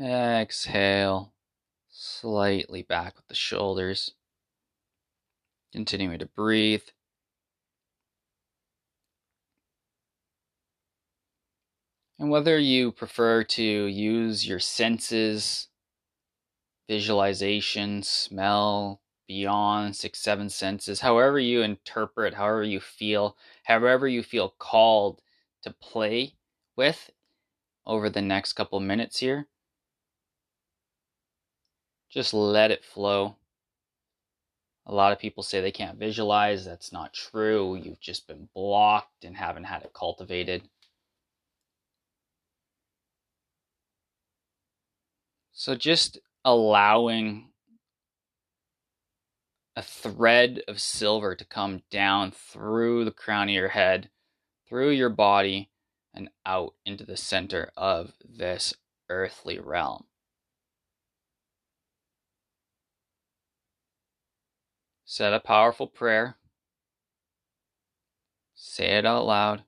Exhale, 0.00 1.32
slightly 1.90 2.80
back 2.80 3.16
with 3.16 3.26
the 3.26 3.34
shoulders. 3.34 4.12
Continuing 5.72 6.20
to 6.20 6.26
breathe. 6.26 6.84
And 12.20 12.30
whether 12.30 12.56
you 12.56 12.92
prefer 12.92 13.42
to 13.42 13.62
use 13.62 14.46
your 14.46 14.60
senses, 14.60 15.66
visualization, 16.88 18.04
smell, 18.04 19.00
beyond 19.26 19.96
six, 19.96 20.20
seven 20.20 20.48
senses, 20.48 21.00
however 21.00 21.40
you 21.40 21.62
interpret, 21.62 22.34
however 22.34 22.62
you 22.62 22.78
feel, 22.78 23.36
however 23.64 24.06
you 24.06 24.22
feel 24.22 24.54
called 24.56 25.20
to 25.62 25.72
play 25.72 26.34
with 26.76 27.10
over 27.86 28.10
the 28.10 28.22
next 28.22 28.52
couple 28.52 28.80
minutes 28.80 29.18
here. 29.18 29.48
Just 32.10 32.32
let 32.32 32.70
it 32.70 32.84
flow. 32.84 33.36
A 34.86 34.94
lot 34.94 35.12
of 35.12 35.18
people 35.18 35.42
say 35.42 35.60
they 35.60 35.70
can't 35.70 35.98
visualize. 35.98 36.64
That's 36.64 36.92
not 36.92 37.12
true. 37.12 37.76
You've 37.76 38.00
just 38.00 38.26
been 38.26 38.48
blocked 38.54 39.24
and 39.24 39.36
haven't 39.36 39.64
had 39.64 39.82
it 39.82 39.92
cultivated. 39.92 40.62
So 45.52 45.74
just 45.74 46.18
allowing 46.44 47.50
a 49.76 49.82
thread 49.82 50.62
of 50.66 50.80
silver 50.80 51.34
to 51.34 51.44
come 51.44 51.82
down 51.90 52.30
through 52.30 53.04
the 53.04 53.10
crown 53.10 53.48
of 53.48 53.54
your 53.54 53.68
head 53.68 54.08
through 54.68 54.90
your 54.90 55.08
body 55.08 55.70
and 56.14 56.28
out 56.44 56.74
into 56.84 57.04
the 57.04 57.16
center 57.16 57.70
of 57.76 58.12
this 58.28 58.74
earthly 59.08 59.58
realm. 59.58 60.04
Set 65.04 65.32
a 65.32 65.40
powerful 65.40 65.86
prayer. 65.86 66.36
Say 68.54 68.86
it 68.98 69.06
out 69.06 69.24
loud. 69.24 69.62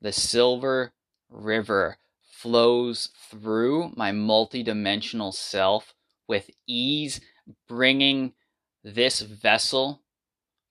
The 0.00 0.12
silver 0.12 0.92
river 1.28 1.98
flows 2.40 3.08
through 3.30 3.92
my 3.96 4.12
multidimensional 4.12 5.34
self 5.34 5.94
with 6.28 6.50
ease, 6.66 7.20
bringing 7.66 8.32
this 8.84 9.20
vessel 9.20 10.02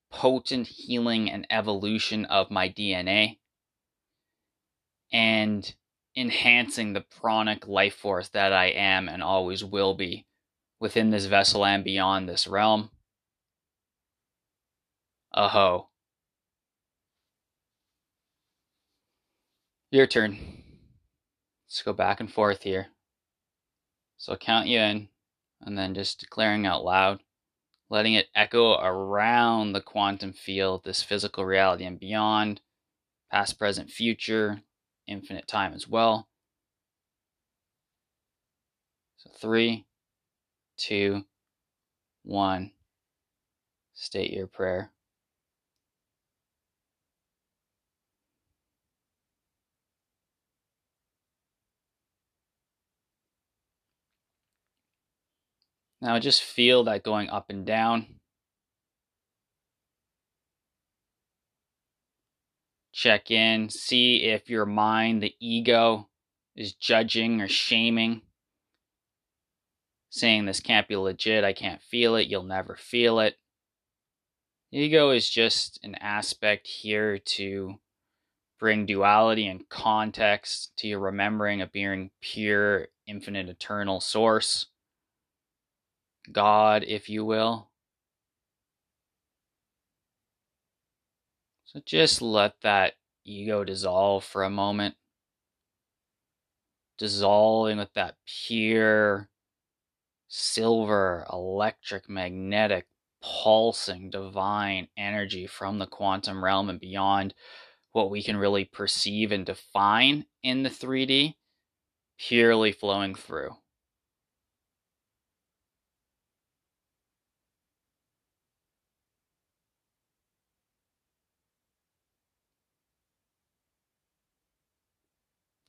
potent 0.10 0.68
healing 0.68 1.30
and 1.30 1.46
evolution 1.50 2.24
of 2.26 2.50
my 2.50 2.70
DNA 2.70 3.38
and 5.12 5.76
enhancing 6.16 6.94
the 6.94 7.02
pranic 7.02 7.68
life 7.68 7.96
force 7.96 8.30
that 8.30 8.54
I 8.54 8.68
am 8.68 9.10
and 9.10 9.22
always 9.22 9.64
will 9.64 9.94
be 9.94 10.26
within 10.80 11.10
this 11.10 11.26
vessel 11.26 11.66
and 11.66 11.84
beyond 11.84 12.30
this 12.30 12.48
realm. 12.48 12.92
Aho. 15.34 15.90
Your 19.92 20.08
turn. 20.08 20.67
Let's 21.78 21.86
go 21.86 21.94
back 21.94 22.20
and 22.20 22.34
forth 22.34 22.64
here. 22.64 22.88
So 24.18 24.32
I'll 24.32 24.38
count 24.40 24.66
you 24.66 24.80
in 24.80 25.10
and 25.62 25.78
then 25.78 25.94
just 25.94 26.20
declaring 26.20 26.66
out 26.66 26.84
loud, 26.84 27.22
letting 27.88 28.16
it 28.16 28.30
echo 28.34 28.80
around 28.80 29.74
the 29.74 29.82
quantum 29.82 30.34
field, 30.34 30.84
this 30.84 31.04
physical 31.04 31.46
reality 31.46 31.86
and 31.86 32.00
beyond, 32.00 32.62
past, 33.30 33.60
present, 33.60 33.92
future, 33.92 34.64
infinite 35.06 35.48
time 35.48 35.76
as 35.76 35.88
well. 35.88 36.28
So 39.18 39.30
three, 39.40 39.86
two, 40.78 41.26
one. 42.24 42.72
State 43.94 44.34
your 44.34 44.48
prayer. 44.48 44.90
Now 56.02 56.20
just 56.20 56.44
feel 56.44 56.84
that 56.84 57.04
going 57.04 57.30
up 57.30 57.50
and 57.50 57.66
down. 57.66 58.08
Check 62.94 63.30
in, 63.30 63.70
see 63.70 64.24
if 64.24 64.50
your 64.50 64.66
mind, 64.66 65.22
the 65.22 65.36
ego, 65.40 66.10
is 66.56 66.74
judging 66.74 67.42
or 67.42 67.48
shaming, 67.48 68.24
saying 70.10 70.46
this 70.46 70.60
can't 70.60 70.88
be 70.88 70.96
legit, 70.96 71.44
I 71.44 71.54
can't 71.54 71.82
feel 71.82 72.16
it, 72.16 72.28
you'll 72.28 72.42
never 72.42 72.76
feel 72.76 73.20
it. 73.20 73.38
Ego 74.72 75.12
is 75.12 75.30
just 75.30 75.80
an 75.84 75.94
aspect 75.96 76.68
here 76.68 77.20
to 77.20 77.76
bring 78.60 78.88
duality 78.88 79.48
and 79.48 79.70
context 79.70 80.72
to 80.78 80.88
your 80.88 81.00
remembering 81.00 81.62
of 81.62 81.72
being 81.72 82.10
pure, 82.20 82.88
infinite, 83.06 83.48
eternal 83.48 84.02
source. 84.02 84.66
God, 86.32 86.84
if 86.88 87.10
you 87.10 87.24
will. 87.26 87.70
So 91.66 91.82
just 91.86 92.22
let 92.22 92.62
that 92.62 92.94
ego 93.26 93.64
dissolve 93.64 94.24
for 94.24 94.44
a 94.44 94.50
moment. 94.50 94.96
Dissolving 96.98 97.78
with 97.78 97.94
that 97.94 98.16
pure, 98.26 99.30
silver, 100.28 101.26
electric, 101.32 102.10
magnetic, 102.10 102.88
pulsing, 103.22 104.10
divine 104.10 104.88
energy 104.98 105.46
from 105.46 105.78
the 105.78 105.88
quantum 105.88 106.44
realm 106.44 106.70
and 106.70 106.80
beyond 106.80 107.34
what 107.92 108.10
we 108.10 108.24
can 108.24 108.38
really 108.38 108.66
perceive 108.66 109.32
and 109.32 109.46
define 109.46 110.26
in 110.44 110.64
the 110.64 110.70
3D, 110.70 111.36
purely 112.18 112.72
flowing 112.72 113.16
through. 113.16 113.56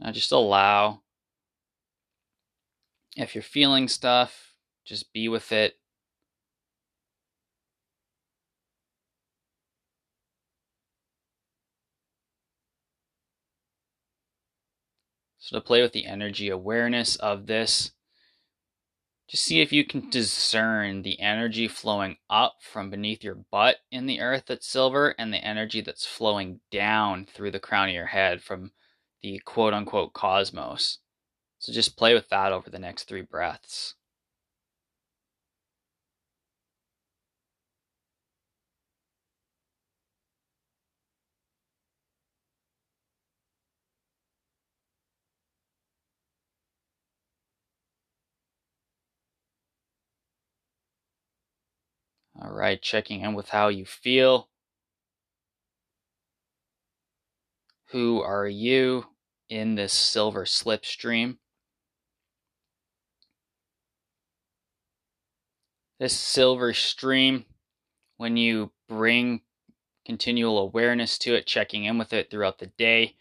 Now 0.00 0.12
just 0.12 0.32
allow. 0.32 1.02
If 3.16 3.34
you're 3.34 3.42
feeling 3.42 3.88
stuff, 3.88 4.54
just 4.84 5.12
be 5.12 5.28
with 5.28 5.50
it. 5.52 5.78
So 15.38 15.56
to 15.56 15.64
play 15.64 15.80
with 15.82 15.92
the 15.92 16.06
energy 16.06 16.50
awareness 16.50 17.16
of 17.16 17.46
this, 17.46 17.92
just 19.28 19.44
see 19.44 19.61
if 19.61 19.72
you 19.72 19.84
can 19.84 20.11
discern 20.11 21.02
the 21.02 21.20
energy 21.20 21.68
flowing 21.68 22.16
up 22.28 22.56
from 22.61 22.90
beneath 22.90 23.24
your 23.24 23.34
butt 23.34 23.76
in 23.90 24.06
the 24.06 24.20
earth 24.20 24.44
that's 24.46 24.66
silver 24.66 25.14
and 25.18 25.32
the 25.32 25.44
energy 25.44 25.80
that's 25.80 26.06
flowing 26.06 26.61
down 26.70 27.26
through 27.26 27.50
the 27.50 27.61
crown 27.61 27.88
of 27.88 27.94
your 27.94 28.06
head 28.06 28.42
from 28.42 28.72
the 29.22 29.38
quote 29.40 29.74
unquote 29.74 30.12
cosmos. 30.12 30.98
So 31.59 31.72
just 31.72 31.96
play 31.96 32.14
with 32.14 32.28
that 32.31 32.52
over 32.52 32.70
the 32.70 32.78
next 32.78 33.04
three 33.04 33.22
breaths. 33.22 33.94
All 52.40 52.50
right, 52.50 52.81
checking 52.81 53.20
in 53.20 53.35
with 53.35 53.50
how 53.50 53.68
you 53.68 53.85
feel. 53.85 54.48
Who 57.90 58.20
are 58.20 58.46
you 58.46 59.07
in 59.48 59.74
this 59.74 59.94
silver 59.94 60.44
slipstream? 60.44 61.38
This 65.98 66.12
silver 66.12 66.74
stream, 66.74 67.46
when 68.18 68.37
you 68.37 68.72
bring 68.88 69.40
continual 70.05 70.59
awareness 70.59 71.18
to 71.18 71.35
it, 71.35 71.46
checking 71.46 71.85
in 71.85 71.96
with 71.96 72.12
it 72.12 72.31
throughout 72.31 72.59
the 72.59 72.66
day, 72.66 73.16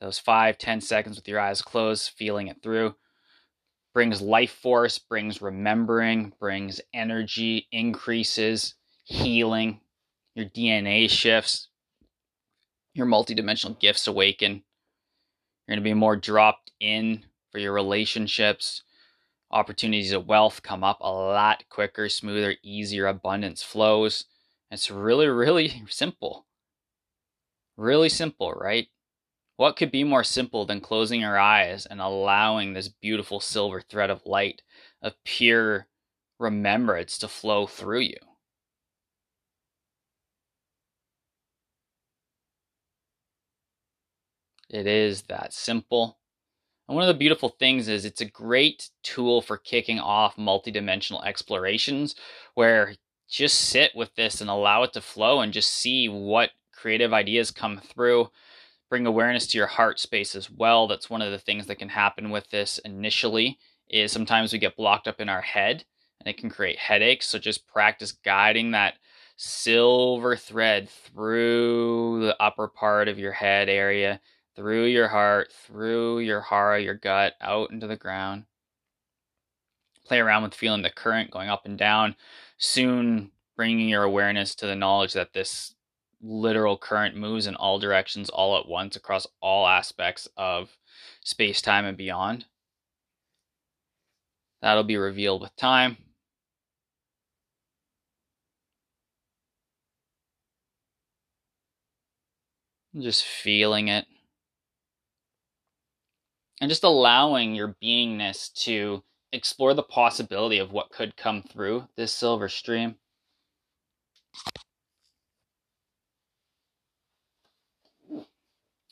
those 0.00 0.18
five, 0.18 0.58
ten 0.58 0.82
seconds 0.82 1.16
with 1.16 1.26
your 1.26 1.40
eyes 1.40 1.62
closed, 1.62 2.10
feeling 2.10 2.48
it 2.48 2.62
through, 2.62 2.94
brings 3.94 4.20
life 4.20 4.52
force, 4.52 4.98
brings 4.98 5.40
remembering, 5.40 6.34
brings 6.38 6.82
energy, 6.92 7.66
increases, 7.72 8.74
healing, 9.04 9.80
your 10.34 10.44
DNA 10.46 11.08
shifts, 11.08 11.68
your 12.96 13.06
multidimensional 13.06 13.78
gifts 13.78 14.06
awaken. 14.06 14.62
You're 15.66 15.76
going 15.76 15.84
to 15.84 15.88
be 15.90 15.94
more 15.94 16.16
dropped 16.16 16.72
in 16.80 17.24
for 17.52 17.58
your 17.58 17.72
relationships. 17.72 18.82
Opportunities 19.50 20.12
of 20.12 20.26
wealth 20.26 20.62
come 20.62 20.82
up 20.82 20.98
a 21.00 21.10
lot 21.10 21.64
quicker, 21.68 22.08
smoother, 22.08 22.56
easier, 22.62 23.06
abundance 23.06 23.62
flows. 23.62 24.24
It's 24.70 24.90
really, 24.90 25.26
really 25.28 25.82
simple. 25.88 26.46
Really 27.76 28.08
simple, 28.08 28.52
right? 28.52 28.88
What 29.56 29.76
could 29.76 29.90
be 29.90 30.04
more 30.04 30.24
simple 30.24 30.66
than 30.66 30.80
closing 30.80 31.20
your 31.20 31.38
eyes 31.38 31.86
and 31.86 32.00
allowing 32.00 32.72
this 32.72 32.88
beautiful 32.88 33.40
silver 33.40 33.80
thread 33.80 34.10
of 34.10 34.26
light, 34.26 34.62
of 35.00 35.14
pure 35.24 35.86
remembrance 36.38 37.16
to 37.18 37.28
flow 37.28 37.66
through 37.66 38.00
you? 38.00 38.25
It 44.76 44.86
is 44.86 45.22
that 45.22 45.54
simple. 45.54 46.18
And 46.86 46.94
one 46.94 47.02
of 47.02 47.08
the 47.08 47.18
beautiful 47.18 47.48
things 47.48 47.88
is 47.88 48.04
it's 48.04 48.20
a 48.20 48.26
great 48.26 48.90
tool 49.02 49.40
for 49.40 49.56
kicking 49.56 49.98
off 49.98 50.36
multidimensional 50.36 51.24
explorations 51.24 52.14
where 52.54 52.94
just 53.26 53.58
sit 53.58 53.92
with 53.96 54.14
this 54.16 54.42
and 54.42 54.50
allow 54.50 54.82
it 54.82 54.92
to 54.92 55.00
flow 55.00 55.40
and 55.40 55.54
just 55.54 55.72
see 55.72 56.10
what 56.10 56.50
creative 56.72 57.14
ideas 57.14 57.50
come 57.50 57.80
through. 57.80 58.28
Bring 58.90 59.06
awareness 59.06 59.46
to 59.48 59.58
your 59.58 59.66
heart 59.66 59.98
space 59.98 60.36
as 60.36 60.50
well. 60.50 60.86
That's 60.86 61.08
one 61.08 61.22
of 61.22 61.32
the 61.32 61.38
things 61.38 61.66
that 61.68 61.78
can 61.78 61.88
happen 61.88 62.28
with 62.28 62.50
this 62.50 62.78
initially 62.84 63.58
is 63.88 64.12
sometimes 64.12 64.52
we 64.52 64.58
get 64.58 64.76
blocked 64.76 65.08
up 65.08 65.22
in 65.22 65.30
our 65.30 65.40
head 65.40 65.86
and 66.20 66.28
it 66.28 66.36
can 66.36 66.50
create 66.50 66.78
headaches. 66.78 67.26
So 67.26 67.38
just 67.38 67.66
practice 67.66 68.12
guiding 68.12 68.72
that 68.72 68.96
silver 69.36 70.36
thread 70.36 70.90
through 70.90 72.26
the 72.26 72.36
upper 72.42 72.68
part 72.68 73.08
of 73.08 73.18
your 73.18 73.32
head 73.32 73.70
area 73.70 74.20
through 74.56 74.86
your 74.86 75.08
heart, 75.08 75.52
through 75.52 76.20
your 76.20 76.40
hara, 76.40 76.80
your 76.80 76.94
gut, 76.94 77.34
out 77.40 77.70
into 77.70 77.86
the 77.86 77.96
ground. 77.96 78.44
Play 80.06 80.18
around 80.18 80.44
with 80.44 80.54
feeling 80.54 80.82
the 80.82 80.90
current 80.90 81.30
going 81.30 81.50
up 81.50 81.66
and 81.66 81.76
down, 81.76 82.16
soon 82.56 83.30
bringing 83.56 83.88
your 83.88 84.02
awareness 84.02 84.54
to 84.56 84.66
the 84.66 84.74
knowledge 84.74 85.12
that 85.12 85.34
this 85.34 85.74
literal 86.22 86.78
current 86.78 87.16
moves 87.16 87.46
in 87.46 87.54
all 87.54 87.78
directions 87.78 88.30
all 88.30 88.58
at 88.58 88.66
once 88.66 88.96
across 88.96 89.26
all 89.40 89.66
aspects 89.66 90.26
of 90.36 90.76
space, 91.22 91.60
time, 91.60 91.84
and 91.84 91.96
beyond. 91.98 92.46
That'll 94.62 94.84
be 94.84 94.96
revealed 94.96 95.42
with 95.42 95.54
time. 95.56 95.98
Just 102.98 103.24
feeling 103.24 103.88
it 103.88 104.06
and 106.60 106.68
just 106.68 106.84
allowing 106.84 107.54
your 107.54 107.76
beingness 107.82 108.52
to 108.64 109.02
explore 109.32 109.74
the 109.74 109.82
possibility 109.82 110.58
of 110.58 110.72
what 110.72 110.90
could 110.90 111.16
come 111.16 111.42
through 111.42 111.88
this 111.96 112.12
silver 112.12 112.48
stream. 112.48 112.96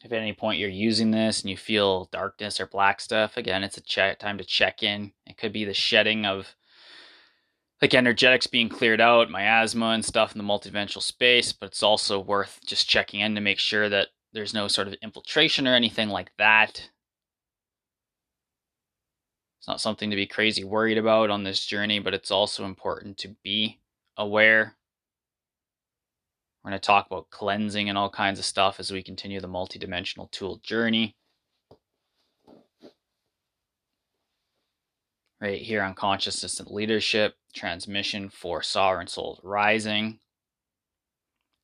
If 0.02 0.12
at 0.12 0.18
any 0.18 0.34
point 0.34 0.58
you're 0.58 0.68
using 0.68 1.10
this 1.12 1.40
and 1.40 1.50
you 1.50 1.56
feel 1.56 2.10
darkness 2.12 2.60
or 2.60 2.66
black 2.66 3.00
stuff, 3.00 3.38
again, 3.38 3.64
it's 3.64 3.78
a 3.78 3.82
check, 3.82 4.18
time 4.18 4.36
to 4.36 4.44
check 4.44 4.82
in. 4.82 5.12
It 5.26 5.38
could 5.38 5.52
be 5.52 5.64
the 5.64 5.72
shedding 5.72 6.26
of 6.26 6.54
like 7.80 7.94
energetics 7.94 8.46
being 8.46 8.68
cleared 8.68 9.00
out, 9.00 9.30
miasma 9.30 9.86
and 9.86 10.04
stuff 10.04 10.32
in 10.32 10.38
the 10.38 10.44
multidimensional 10.44 11.02
space, 11.02 11.52
but 11.52 11.66
it's 11.66 11.82
also 11.82 12.20
worth 12.20 12.60
just 12.66 12.88
checking 12.88 13.20
in 13.20 13.34
to 13.34 13.40
make 13.40 13.58
sure 13.58 13.88
that 13.88 14.08
there's 14.34 14.52
no 14.52 14.68
sort 14.68 14.88
of 14.88 14.94
infiltration 15.02 15.66
or 15.66 15.74
anything 15.74 16.10
like 16.10 16.30
that. 16.36 16.90
It's 19.64 19.68
not 19.70 19.80
something 19.80 20.10
to 20.10 20.16
be 20.16 20.26
crazy 20.26 20.62
worried 20.62 20.98
about 20.98 21.30
on 21.30 21.42
this 21.42 21.64
journey, 21.64 21.98
but 21.98 22.12
it's 22.12 22.30
also 22.30 22.66
important 22.66 23.16
to 23.16 23.34
be 23.42 23.80
aware. 24.14 24.76
We're 26.62 26.72
going 26.72 26.78
to 26.78 26.86
talk 26.86 27.06
about 27.06 27.30
cleansing 27.30 27.88
and 27.88 27.96
all 27.96 28.10
kinds 28.10 28.38
of 28.38 28.44
stuff 28.44 28.78
as 28.78 28.90
we 28.90 29.02
continue 29.02 29.40
the 29.40 29.48
multidimensional 29.48 30.30
tool 30.30 30.60
journey. 30.62 31.16
Right 35.40 35.62
here 35.62 35.82
on 35.82 35.94
Consciousness 35.94 36.60
and 36.60 36.70
Leadership, 36.70 37.36
transmission 37.54 38.28
for 38.28 38.62
Sovereign 38.62 39.06
Souls 39.06 39.40
Rising. 39.42 40.18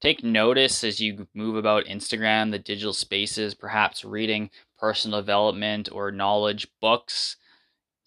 Take 0.00 0.24
notice 0.24 0.82
as 0.84 1.02
you 1.02 1.28
move 1.34 1.56
about 1.56 1.84
Instagram, 1.84 2.50
the 2.50 2.58
digital 2.58 2.94
spaces, 2.94 3.52
perhaps 3.52 4.06
reading 4.06 4.48
personal 4.78 5.20
development 5.20 5.90
or 5.92 6.10
knowledge 6.10 6.66
books 6.80 7.36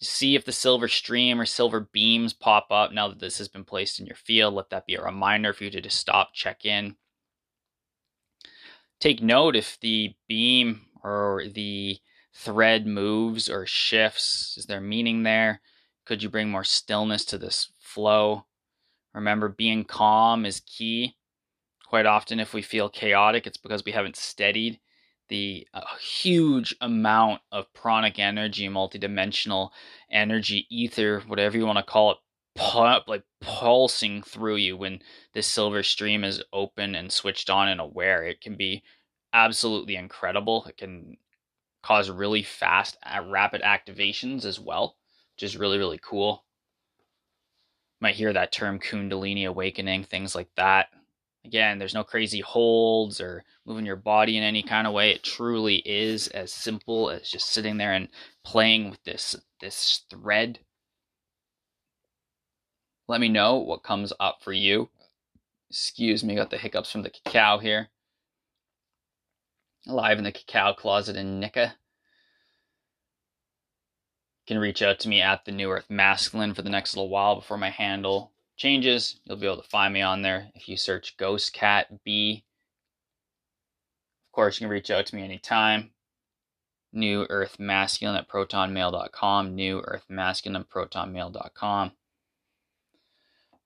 see 0.04 0.34
if 0.34 0.44
the 0.44 0.52
silver 0.52 0.88
stream 0.88 1.40
or 1.40 1.46
silver 1.46 1.80
beams 1.80 2.32
pop 2.32 2.66
up 2.70 2.92
now 2.92 3.08
that 3.08 3.18
this 3.18 3.38
has 3.38 3.48
been 3.48 3.64
placed 3.64 3.98
in 3.98 4.06
your 4.06 4.16
field. 4.16 4.54
Let 4.54 4.70
that 4.70 4.86
be 4.86 4.94
a 4.94 5.02
reminder 5.02 5.52
for 5.52 5.64
you 5.64 5.70
to 5.70 5.80
just 5.80 5.98
stop, 5.98 6.32
check 6.32 6.64
in. 6.64 6.96
Take 9.00 9.22
note 9.22 9.56
if 9.56 9.78
the 9.80 10.14
beam 10.28 10.82
or 11.02 11.44
the 11.52 11.98
thread 12.32 12.86
moves 12.86 13.48
or 13.48 13.66
shifts. 13.66 14.56
Is 14.56 14.66
there 14.66 14.80
meaning 14.80 15.22
there? 15.22 15.60
Could 16.04 16.22
you 16.22 16.28
bring 16.28 16.50
more 16.50 16.64
stillness 16.64 17.24
to 17.26 17.38
this 17.38 17.70
flow? 17.78 18.46
Remember, 19.14 19.48
being 19.48 19.84
calm 19.84 20.44
is 20.44 20.60
key. 20.60 21.16
Quite 21.86 22.06
often, 22.06 22.40
if 22.40 22.52
we 22.52 22.62
feel 22.62 22.88
chaotic, 22.88 23.46
it's 23.46 23.56
because 23.56 23.84
we 23.84 23.92
haven't 23.92 24.16
steadied 24.16 24.80
the 25.28 25.66
uh, 25.72 25.80
huge 26.00 26.74
amount 26.80 27.40
of 27.50 27.72
pranic 27.72 28.18
energy, 28.18 28.68
multidimensional 28.68 29.70
energy, 30.10 30.66
ether, 30.70 31.20
whatever 31.26 31.56
you 31.56 31.66
want 31.66 31.78
to 31.78 31.84
call 31.84 32.12
it, 32.12 33.02
like 33.08 33.24
pulsing 33.40 34.22
through 34.22 34.56
you 34.56 34.76
when 34.76 35.00
this 35.32 35.46
silver 35.46 35.82
stream 35.82 36.24
is 36.24 36.42
open 36.52 36.94
and 36.94 37.10
switched 37.10 37.50
on 37.50 37.68
and 37.68 37.80
aware. 37.80 38.24
It 38.24 38.40
can 38.40 38.56
be 38.56 38.82
absolutely 39.32 39.96
incredible. 39.96 40.64
It 40.68 40.76
can 40.76 41.16
cause 41.82 42.10
really 42.10 42.42
fast, 42.42 42.96
rapid 43.26 43.62
activations 43.62 44.44
as 44.44 44.60
well, 44.60 44.96
which 45.34 45.42
is 45.42 45.56
really, 45.56 45.78
really 45.78 46.00
cool. 46.02 46.44
You 48.00 48.06
Might 48.06 48.14
hear 48.14 48.32
that 48.32 48.52
term 48.52 48.78
Kundalini 48.78 49.48
awakening, 49.48 50.04
things 50.04 50.34
like 50.34 50.48
that. 50.56 50.88
Again, 51.44 51.78
there's 51.78 51.94
no 51.94 52.04
crazy 52.04 52.40
holds 52.40 53.20
or 53.20 53.44
moving 53.66 53.84
your 53.84 53.96
body 53.96 54.38
in 54.38 54.42
any 54.42 54.62
kind 54.62 54.86
of 54.86 54.94
way. 54.94 55.10
It 55.10 55.22
truly 55.22 55.76
is 55.84 56.28
as 56.28 56.52
simple 56.52 57.10
as 57.10 57.28
just 57.28 57.50
sitting 57.50 57.76
there 57.76 57.92
and 57.92 58.08
playing 58.44 58.90
with 58.90 59.02
this 59.04 59.36
this 59.60 60.02
thread. 60.08 60.60
Let 63.06 63.20
me 63.20 63.28
know 63.28 63.56
what 63.56 63.82
comes 63.82 64.12
up 64.18 64.38
for 64.42 64.52
you. 64.52 64.88
Excuse 65.68 66.24
me, 66.24 66.34
got 66.34 66.48
the 66.48 66.56
hiccups 66.56 66.90
from 66.90 67.02
the 67.02 67.10
cacao 67.10 67.58
here. 67.58 67.88
Live 69.86 70.16
in 70.16 70.24
the 70.24 70.32
cacao 70.32 70.72
closet 70.72 71.16
in 71.16 71.40
Nika. 71.40 71.74
You 74.46 74.54
can 74.54 74.58
reach 74.58 74.80
out 74.80 75.00
to 75.00 75.08
me 75.10 75.20
at 75.20 75.44
the 75.44 75.52
New 75.52 75.70
Earth 75.70 75.90
Masculine 75.90 76.54
for 76.54 76.62
the 76.62 76.70
next 76.70 76.96
little 76.96 77.10
while 77.10 77.34
before 77.34 77.58
my 77.58 77.70
handle 77.70 78.33
changes, 78.56 79.20
you'll 79.24 79.36
be 79.36 79.46
able 79.46 79.62
to 79.62 79.68
find 79.68 79.92
me 79.92 80.02
on 80.02 80.22
there 80.22 80.50
if 80.54 80.68
you 80.68 80.76
search 80.76 81.16
Ghost 81.16 81.52
Cat 81.52 82.04
B. 82.04 82.44
Of 84.28 84.32
course, 84.34 84.60
you 84.60 84.66
can 84.66 84.70
reach 84.72 84.90
out 84.90 85.06
to 85.06 85.16
me 85.16 85.22
anytime. 85.22 85.90
New 86.92 87.26
Earth 87.28 87.58
Masculine 87.58 88.16
at 88.16 88.28
protonmail.com. 88.28 89.54
New 89.54 89.80
Earth 89.80 90.04
Masculine 90.08 90.62
at 90.62 90.70
protonmail.com. 90.70 91.92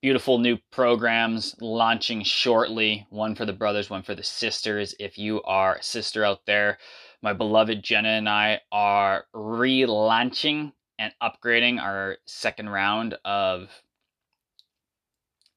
Beautiful 0.01 0.39
new 0.39 0.57
programs 0.71 1.55
launching 1.59 2.23
shortly. 2.23 3.05
One 3.09 3.35
for 3.35 3.45
the 3.45 3.53
brothers, 3.53 3.89
one 3.89 4.01
for 4.01 4.15
the 4.15 4.23
sisters. 4.23 4.95
If 4.97 5.17
you 5.17 5.43
are 5.43 5.75
a 5.75 5.83
sister 5.83 6.23
out 6.23 6.45
there, 6.45 6.77
my 7.21 7.33
beloved 7.33 7.83
Jenna 7.83 8.09
and 8.09 8.29
I 8.29 8.61
are 8.71 9.25
relaunching 9.35 10.71
and 10.97 11.13
upgrading 11.21 11.81
our 11.81 12.17
second 12.25 12.69
round 12.69 13.15
of 13.25 13.69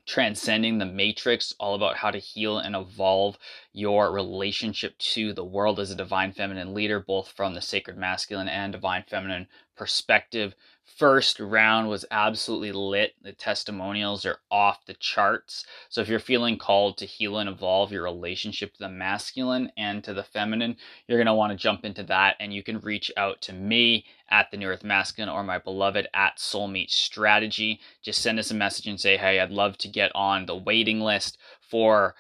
transcending 0.07 0.79
the 0.79 0.87
matrix, 0.87 1.55
all 1.59 1.75
about 1.75 1.97
how 1.97 2.11
to 2.11 2.19
heal 2.19 2.59
and 2.59 2.75
evolve 2.75 3.39
your 3.73 4.13
relationship 4.13 4.97
to 4.99 5.33
the 5.33 5.45
world 5.45 5.79
as 5.79 5.91
a 5.91 5.97
divine 5.97 6.33
feminine 6.33 6.75
leader, 6.75 7.01
both 7.01 7.29
from 7.29 7.55
the 7.55 7.61
sacred 7.61 7.97
masculine 7.97 8.49
and 8.49 8.73
divine 8.73 9.05
feminine 9.09 9.47
perspective. 9.77 10.55
First 10.97 11.41
round 11.41 11.89
was 11.89 12.05
absolutely 12.11 12.73
lit. 12.73 13.15
The 13.23 13.33
testimonials 13.33 14.27
are 14.27 14.39
off 14.51 14.85
the 14.85 14.95
charts. 14.95 15.65
So 15.89 16.01
if 16.01 16.09
you're 16.09 16.19
feeling 16.19 16.59
called 16.59 16.99
to 16.99 17.07
heal 17.07 17.39
and 17.39 17.49
evolve 17.49 17.93
your 17.93 18.03
relationship 18.03 18.75
to 18.75 18.79
the 18.81 18.89
masculine 18.89 19.73
and 19.77 20.05
to 20.05 20.13
the 20.13 20.23
feminine, 20.23 20.77
you're 21.07 21.19
going 21.19 21.27
to 21.27 21.35
want 21.35 21.51
to 21.51 21.57
jump 21.57 21.85
into 21.85 22.03
that 22.05 22.37
and 22.41 22.53
you 22.53 22.63
can 22.63 22.79
reach 22.81 23.11
out 23.17 23.41
to 23.43 23.53
me 23.53 24.05
at 24.31 24.51
the 24.51 24.57
New 24.57 24.69
Earth 24.69 24.85
Masculine 24.85 25.31
or 25.31 25.43
my 25.43 25.59
beloved 25.59 26.09
at 26.15 26.37
Soulmate 26.37 26.91
Strategy. 26.91 27.81
Just 28.03 28.21
send 28.21 28.39
us 28.39 28.51
a 28.51 28.55
message 28.55 28.87
and 28.87 29.01
say, 29.01 29.17
hey, 29.17 29.41
I'd 29.41 29.51
love 29.51 29.79
to 29.79 29.89
get 29.89 30.13
on 30.15 30.47
the 30.47 30.57
waiting 30.57 31.01
list 31.01 31.39
for 31.61 32.15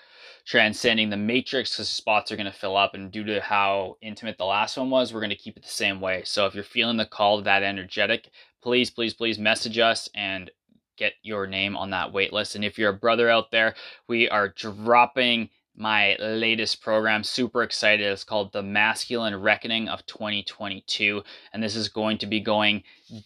transcending 0.44 1.10
the 1.10 1.16
matrix 1.16 1.76
because 1.76 1.88
spots 1.88 2.32
are 2.32 2.36
going 2.36 2.50
to 2.50 2.52
fill 2.52 2.76
up 2.76 2.94
and 2.94 3.12
due 3.12 3.24
to 3.24 3.40
how 3.40 3.96
intimate 4.00 4.38
the 4.38 4.44
last 4.44 4.76
one 4.76 4.90
was 4.90 5.12
we're 5.12 5.20
going 5.20 5.30
to 5.30 5.36
keep 5.36 5.56
it 5.56 5.62
the 5.62 5.68
same 5.68 6.00
way 6.00 6.22
so 6.24 6.46
if 6.46 6.54
you're 6.54 6.64
feeling 6.64 6.96
the 6.96 7.06
call 7.06 7.40
that 7.40 7.62
energetic 7.62 8.28
please 8.62 8.90
please 8.90 9.14
please 9.14 9.38
message 9.38 9.78
us 9.78 10.08
and 10.14 10.50
get 10.96 11.14
your 11.22 11.46
name 11.46 11.76
on 11.76 11.90
that 11.90 12.12
wait 12.12 12.32
list. 12.32 12.54
And 12.54 12.64
if 12.64 12.78
you're 12.78 12.90
a 12.90 12.94
brother 12.94 13.28
out 13.28 13.50
there 13.50 13.74
we 14.08 14.28
are 14.28 14.48
dropping 14.48 15.50
my 15.74 16.16
latest 16.20 16.82
program 16.82 17.24
super 17.24 17.62
excited. 17.62 18.06
It's 18.06 18.24
called 18.24 18.52
the 18.52 18.62
masculine 18.62 19.34
reckoning 19.40 19.88
of 19.88 20.04
2022 20.06 21.22
and 21.52 21.62
this 21.62 21.76
is 21.76 21.88
going 21.88 22.18
to 22.18 22.26
be 22.26 22.40
going 22.40 22.82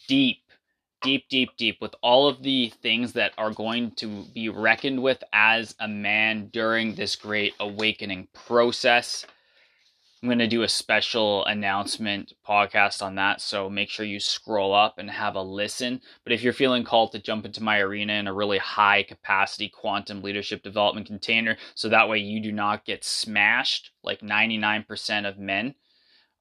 deep 0.08 0.38
deep, 1.02 1.28
deep, 1.28 1.50
deep 1.56 1.80
with 1.80 1.94
all 2.02 2.28
of 2.28 2.42
the 2.42 2.72
things 2.82 3.12
that 3.12 3.32
are 3.38 3.52
going 3.52 3.92
to 3.92 4.24
be 4.34 4.48
reckoned 4.48 5.00
with 5.02 5.22
as 5.32 5.74
a 5.80 5.86
man 5.86 6.48
during 6.52 6.94
this 6.94 7.14
great 7.14 7.54
awakening 7.60 8.26
process. 8.32 9.24
I'm 10.22 10.28
going 10.28 10.38
to 10.38 10.46
do 10.48 10.62
a 10.62 10.68
special 10.68 11.44
announcement 11.44 12.32
podcast 12.46 13.02
on 13.02 13.16
that, 13.16 13.40
so 13.40 13.68
make 13.68 13.90
sure 13.90 14.06
you 14.06 14.18
scroll 14.18 14.74
up 14.74 14.98
and 14.98 15.10
have 15.10 15.34
a 15.34 15.42
listen. 15.42 16.00
But 16.24 16.32
if 16.32 16.42
you're 16.42 16.54
feeling 16.54 16.84
called 16.84 17.12
to 17.12 17.18
jump 17.18 17.44
into 17.44 17.62
my 17.62 17.78
arena 17.80 18.14
in 18.14 18.26
a 18.26 18.32
really 18.32 18.58
high 18.58 19.02
capacity 19.02 19.68
quantum 19.68 20.22
leadership 20.22 20.62
development 20.62 21.06
container, 21.06 21.58
so 21.74 21.88
that 21.90 22.08
way 22.08 22.18
you 22.18 22.40
do 22.40 22.50
not 22.50 22.86
get 22.86 23.04
smashed 23.04 23.92
like 24.02 24.20
99% 24.20 25.28
of 25.28 25.38
men 25.38 25.74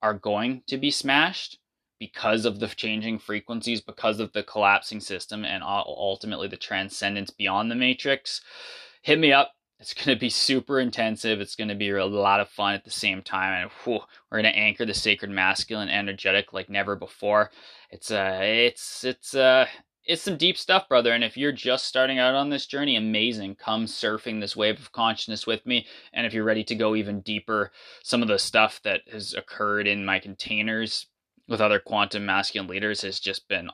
are 0.01 0.13
going 0.13 0.63
to 0.67 0.77
be 0.77 0.89
smashed, 0.89 1.59
because 1.97 2.45
of 2.45 2.59
the 2.59 2.67
changing 2.67 3.17
frequencies, 3.17 3.79
because 3.81 4.19
of 4.19 4.33
the 4.33 4.43
collapsing 4.43 4.99
system, 4.99 5.45
and 5.45 5.63
ultimately 5.63 6.47
the 6.47 6.57
transcendence 6.57 7.29
beyond 7.29 7.71
the 7.71 7.75
matrix, 7.75 8.41
hit 9.01 9.17
me 9.17 9.31
up. 9.31 9.53
It's 9.85 9.93
going 9.93 10.17
to 10.17 10.19
be 10.19 10.31
super 10.31 10.79
intensive. 10.79 11.39
It's 11.39 11.55
going 11.55 11.67
to 11.67 11.75
be 11.75 11.91
a 11.91 12.05
lot 12.07 12.39
of 12.39 12.49
fun 12.49 12.73
at 12.73 12.85
the 12.85 12.89
same 12.89 13.21
time, 13.21 13.53
and 13.53 13.71
whew, 13.83 13.99
we're 14.31 14.41
going 14.41 14.51
to 14.51 14.59
anchor 14.59 14.83
the 14.83 14.95
sacred 14.95 15.29
masculine 15.29 15.89
energetic 15.89 16.53
like 16.53 16.71
never 16.71 16.95
before. 16.95 17.51
It's 17.91 18.09
uh, 18.09 18.39
it's 18.41 19.03
it's 19.03 19.35
uh, 19.35 19.67
it's 20.03 20.23
some 20.23 20.37
deep 20.37 20.57
stuff, 20.57 20.89
brother. 20.89 21.13
And 21.13 21.23
if 21.23 21.37
you're 21.37 21.51
just 21.51 21.85
starting 21.85 22.17
out 22.17 22.33
on 22.33 22.49
this 22.49 22.65
journey, 22.65 22.95
amazing. 22.95 23.57
Come 23.57 23.85
surfing 23.85 24.41
this 24.41 24.55
wave 24.55 24.79
of 24.79 24.91
consciousness 24.91 25.45
with 25.45 25.63
me. 25.67 25.85
And 26.13 26.25
if 26.25 26.33
you're 26.33 26.43
ready 26.43 26.63
to 26.63 26.73
go 26.73 26.95
even 26.95 27.21
deeper, 27.21 27.71
some 28.01 28.23
of 28.23 28.27
the 28.27 28.39
stuff 28.39 28.81
that 28.85 29.01
has 29.11 29.35
occurred 29.35 29.85
in 29.85 30.03
my 30.03 30.17
containers 30.17 31.05
with 31.47 31.61
other 31.61 31.77
quantum 31.79 32.25
masculine 32.25 32.67
leaders 32.67 33.03
has 33.03 33.19
just 33.19 33.47
been 33.47 33.69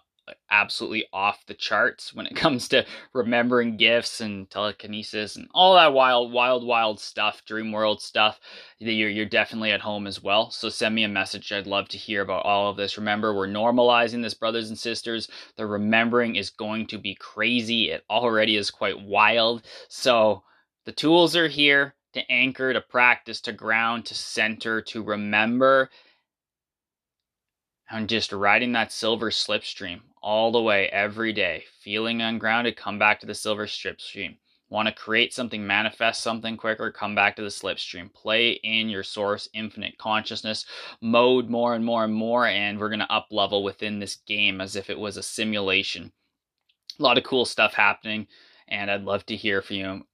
absolutely 0.49 1.05
off 1.11 1.45
the 1.45 1.53
charts 1.53 2.13
when 2.13 2.25
it 2.25 2.35
comes 2.35 2.67
to 2.69 2.85
remembering 3.13 3.77
gifts 3.77 4.21
and 4.21 4.49
telekinesis 4.49 5.35
and 5.35 5.47
all 5.53 5.75
that 5.75 5.93
wild, 5.93 6.31
wild, 6.31 6.65
wild 6.65 6.99
stuff, 6.99 7.43
dream 7.45 7.71
world 7.71 8.01
stuff. 8.01 8.39
You're, 8.79 9.09
you're 9.09 9.25
definitely 9.25 9.71
at 9.71 9.81
home 9.81 10.07
as 10.07 10.21
well. 10.21 10.51
So 10.51 10.69
send 10.69 10.95
me 10.95 11.03
a 11.03 11.09
message. 11.09 11.51
I'd 11.51 11.67
love 11.67 11.87
to 11.89 11.97
hear 11.97 12.21
about 12.21 12.45
all 12.45 12.69
of 12.69 12.77
this. 12.77 12.97
Remember, 12.97 13.33
we're 13.33 13.47
normalizing 13.47 14.21
this, 14.21 14.33
brothers 14.33 14.69
and 14.69 14.77
sisters. 14.77 15.29
The 15.57 15.65
remembering 15.65 16.35
is 16.35 16.49
going 16.49 16.87
to 16.87 16.97
be 16.97 17.15
crazy. 17.15 17.91
It 17.91 18.03
already 18.09 18.55
is 18.55 18.71
quite 18.71 18.99
wild. 19.01 19.63
So 19.89 20.43
the 20.85 20.91
tools 20.91 21.35
are 21.35 21.47
here 21.47 21.95
to 22.13 22.31
anchor, 22.31 22.73
to 22.73 22.81
practice, 22.81 23.39
to 23.41 23.53
ground, 23.53 24.05
to 24.07 24.15
center, 24.15 24.81
to 24.81 25.01
remember 25.01 25.89
and 27.91 28.07
just 28.07 28.31
riding 28.31 28.71
that 28.71 28.91
silver 28.91 29.29
slipstream 29.29 29.99
all 30.21 30.51
the 30.51 30.61
way 30.61 30.87
every 30.89 31.33
day, 31.33 31.65
feeling 31.81 32.21
ungrounded, 32.21 32.77
come 32.77 32.97
back 32.97 33.19
to 33.19 33.25
the 33.25 33.35
silver 33.35 33.65
slipstream. 33.65 34.37
Want 34.69 34.87
to 34.87 34.93
create 34.93 35.33
something, 35.33 35.67
manifest 35.67 36.23
something 36.23 36.55
quicker, 36.55 36.91
come 36.91 37.13
back 37.13 37.35
to 37.35 37.41
the 37.41 37.49
slipstream. 37.49 38.13
Play 38.13 38.51
in 38.63 38.87
your 38.87 39.03
source 39.03 39.49
infinite 39.53 39.97
consciousness 39.97 40.65
mode 41.01 41.49
more 41.49 41.75
and 41.75 41.83
more 41.83 42.05
and 42.05 42.13
more, 42.13 42.47
and 42.47 42.79
we're 42.79 42.87
going 42.87 42.99
to 42.99 43.11
up 43.11 43.27
level 43.31 43.65
within 43.65 43.99
this 43.99 44.15
game 44.25 44.61
as 44.61 44.77
if 44.77 44.89
it 44.89 44.97
was 44.97 45.17
a 45.17 45.23
simulation. 45.23 46.13
A 46.97 47.03
lot 47.03 47.17
of 47.17 47.25
cool 47.25 47.43
stuff 47.43 47.73
happening, 47.73 48.27
and 48.69 48.89
I'd 48.89 49.03
love 49.03 49.25
to 49.25 49.35
hear 49.35 49.61
from 49.61 49.75
you. 49.75 50.07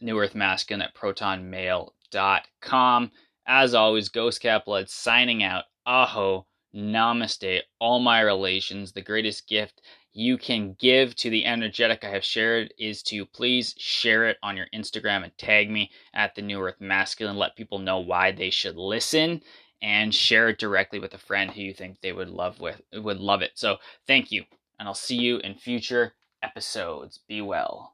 New 0.00 0.18
Earth 0.18 0.34
Masculine 0.34 0.80
at 0.80 0.94
protonmail.com. 0.94 3.10
As 3.46 3.74
always, 3.74 4.08
Ghost 4.08 4.40
Cat 4.40 4.64
Blood 4.64 4.88
signing 4.88 5.42
out. 5.42 5.64
Aho. 5.84 6.46
Namaste, 6.74 7.62
all 7.78 7.98
my 8.00 8.20
relations. 8.20 8.92
The 8.92 9.02
greatest 9.02 9.48
gift 9.48 9.80
you 10.12 10.36
can 10.38 10.74
give 10.78 11.14
to 11.16 11.30
the 11.30 11.44
energetic 11.44 12.04
I 12.04 12.10
have 12.10 12.24
shared 12.24 12.72
is 12.78 13.02
to 13.04 13.24
please 13.26 13.74
share 13.78 14.26
it 14.28 14.38
on 14.42 14.56
your 14.56 14.66
Instagram 14.74 15.24
and 15.24 15.36
tag 15.38 15.70
me 15.70 15.90
at 16.14 16.34
the 16.34 16.42
New 16.42 16.60
Earth 16.60 16.80
Masculine. 16.80 17.36
Let 17.36 17.56
people 17.56 17.78
know 17.78 17.98
why 18.00 18.32
they 18.32 18.50
should 18.50 18.76
listen. 18.76 19.42
and 19.82 20.14
share 20.14 20.48
it 20.48 20.58
directly 20.58 20.98
with 20.98 21.14
a 21.14 21.18
friend 21.18 21.50
who 21.50 21.60
you 21.60 21.74
think 21.74 22.00
they 22.00 22.12
would 22.12 22.28
love 22.30 22.60
with 22.60 22.80
would 22.92 23.18
love 23.18 23.42
it. 23.42 23.52
So 23.54 23.78
thank 24.06 24.30
you, 24.32 24.44
and 24.78 24.88
I'll 24.88 24.94
see 24.94 25.16
you 25.16 25.38
in 25.38 25.54
future 25.54 26.14
episodes. 26.42 27.18
Be 27.28 27.40
well. 27.42 27.90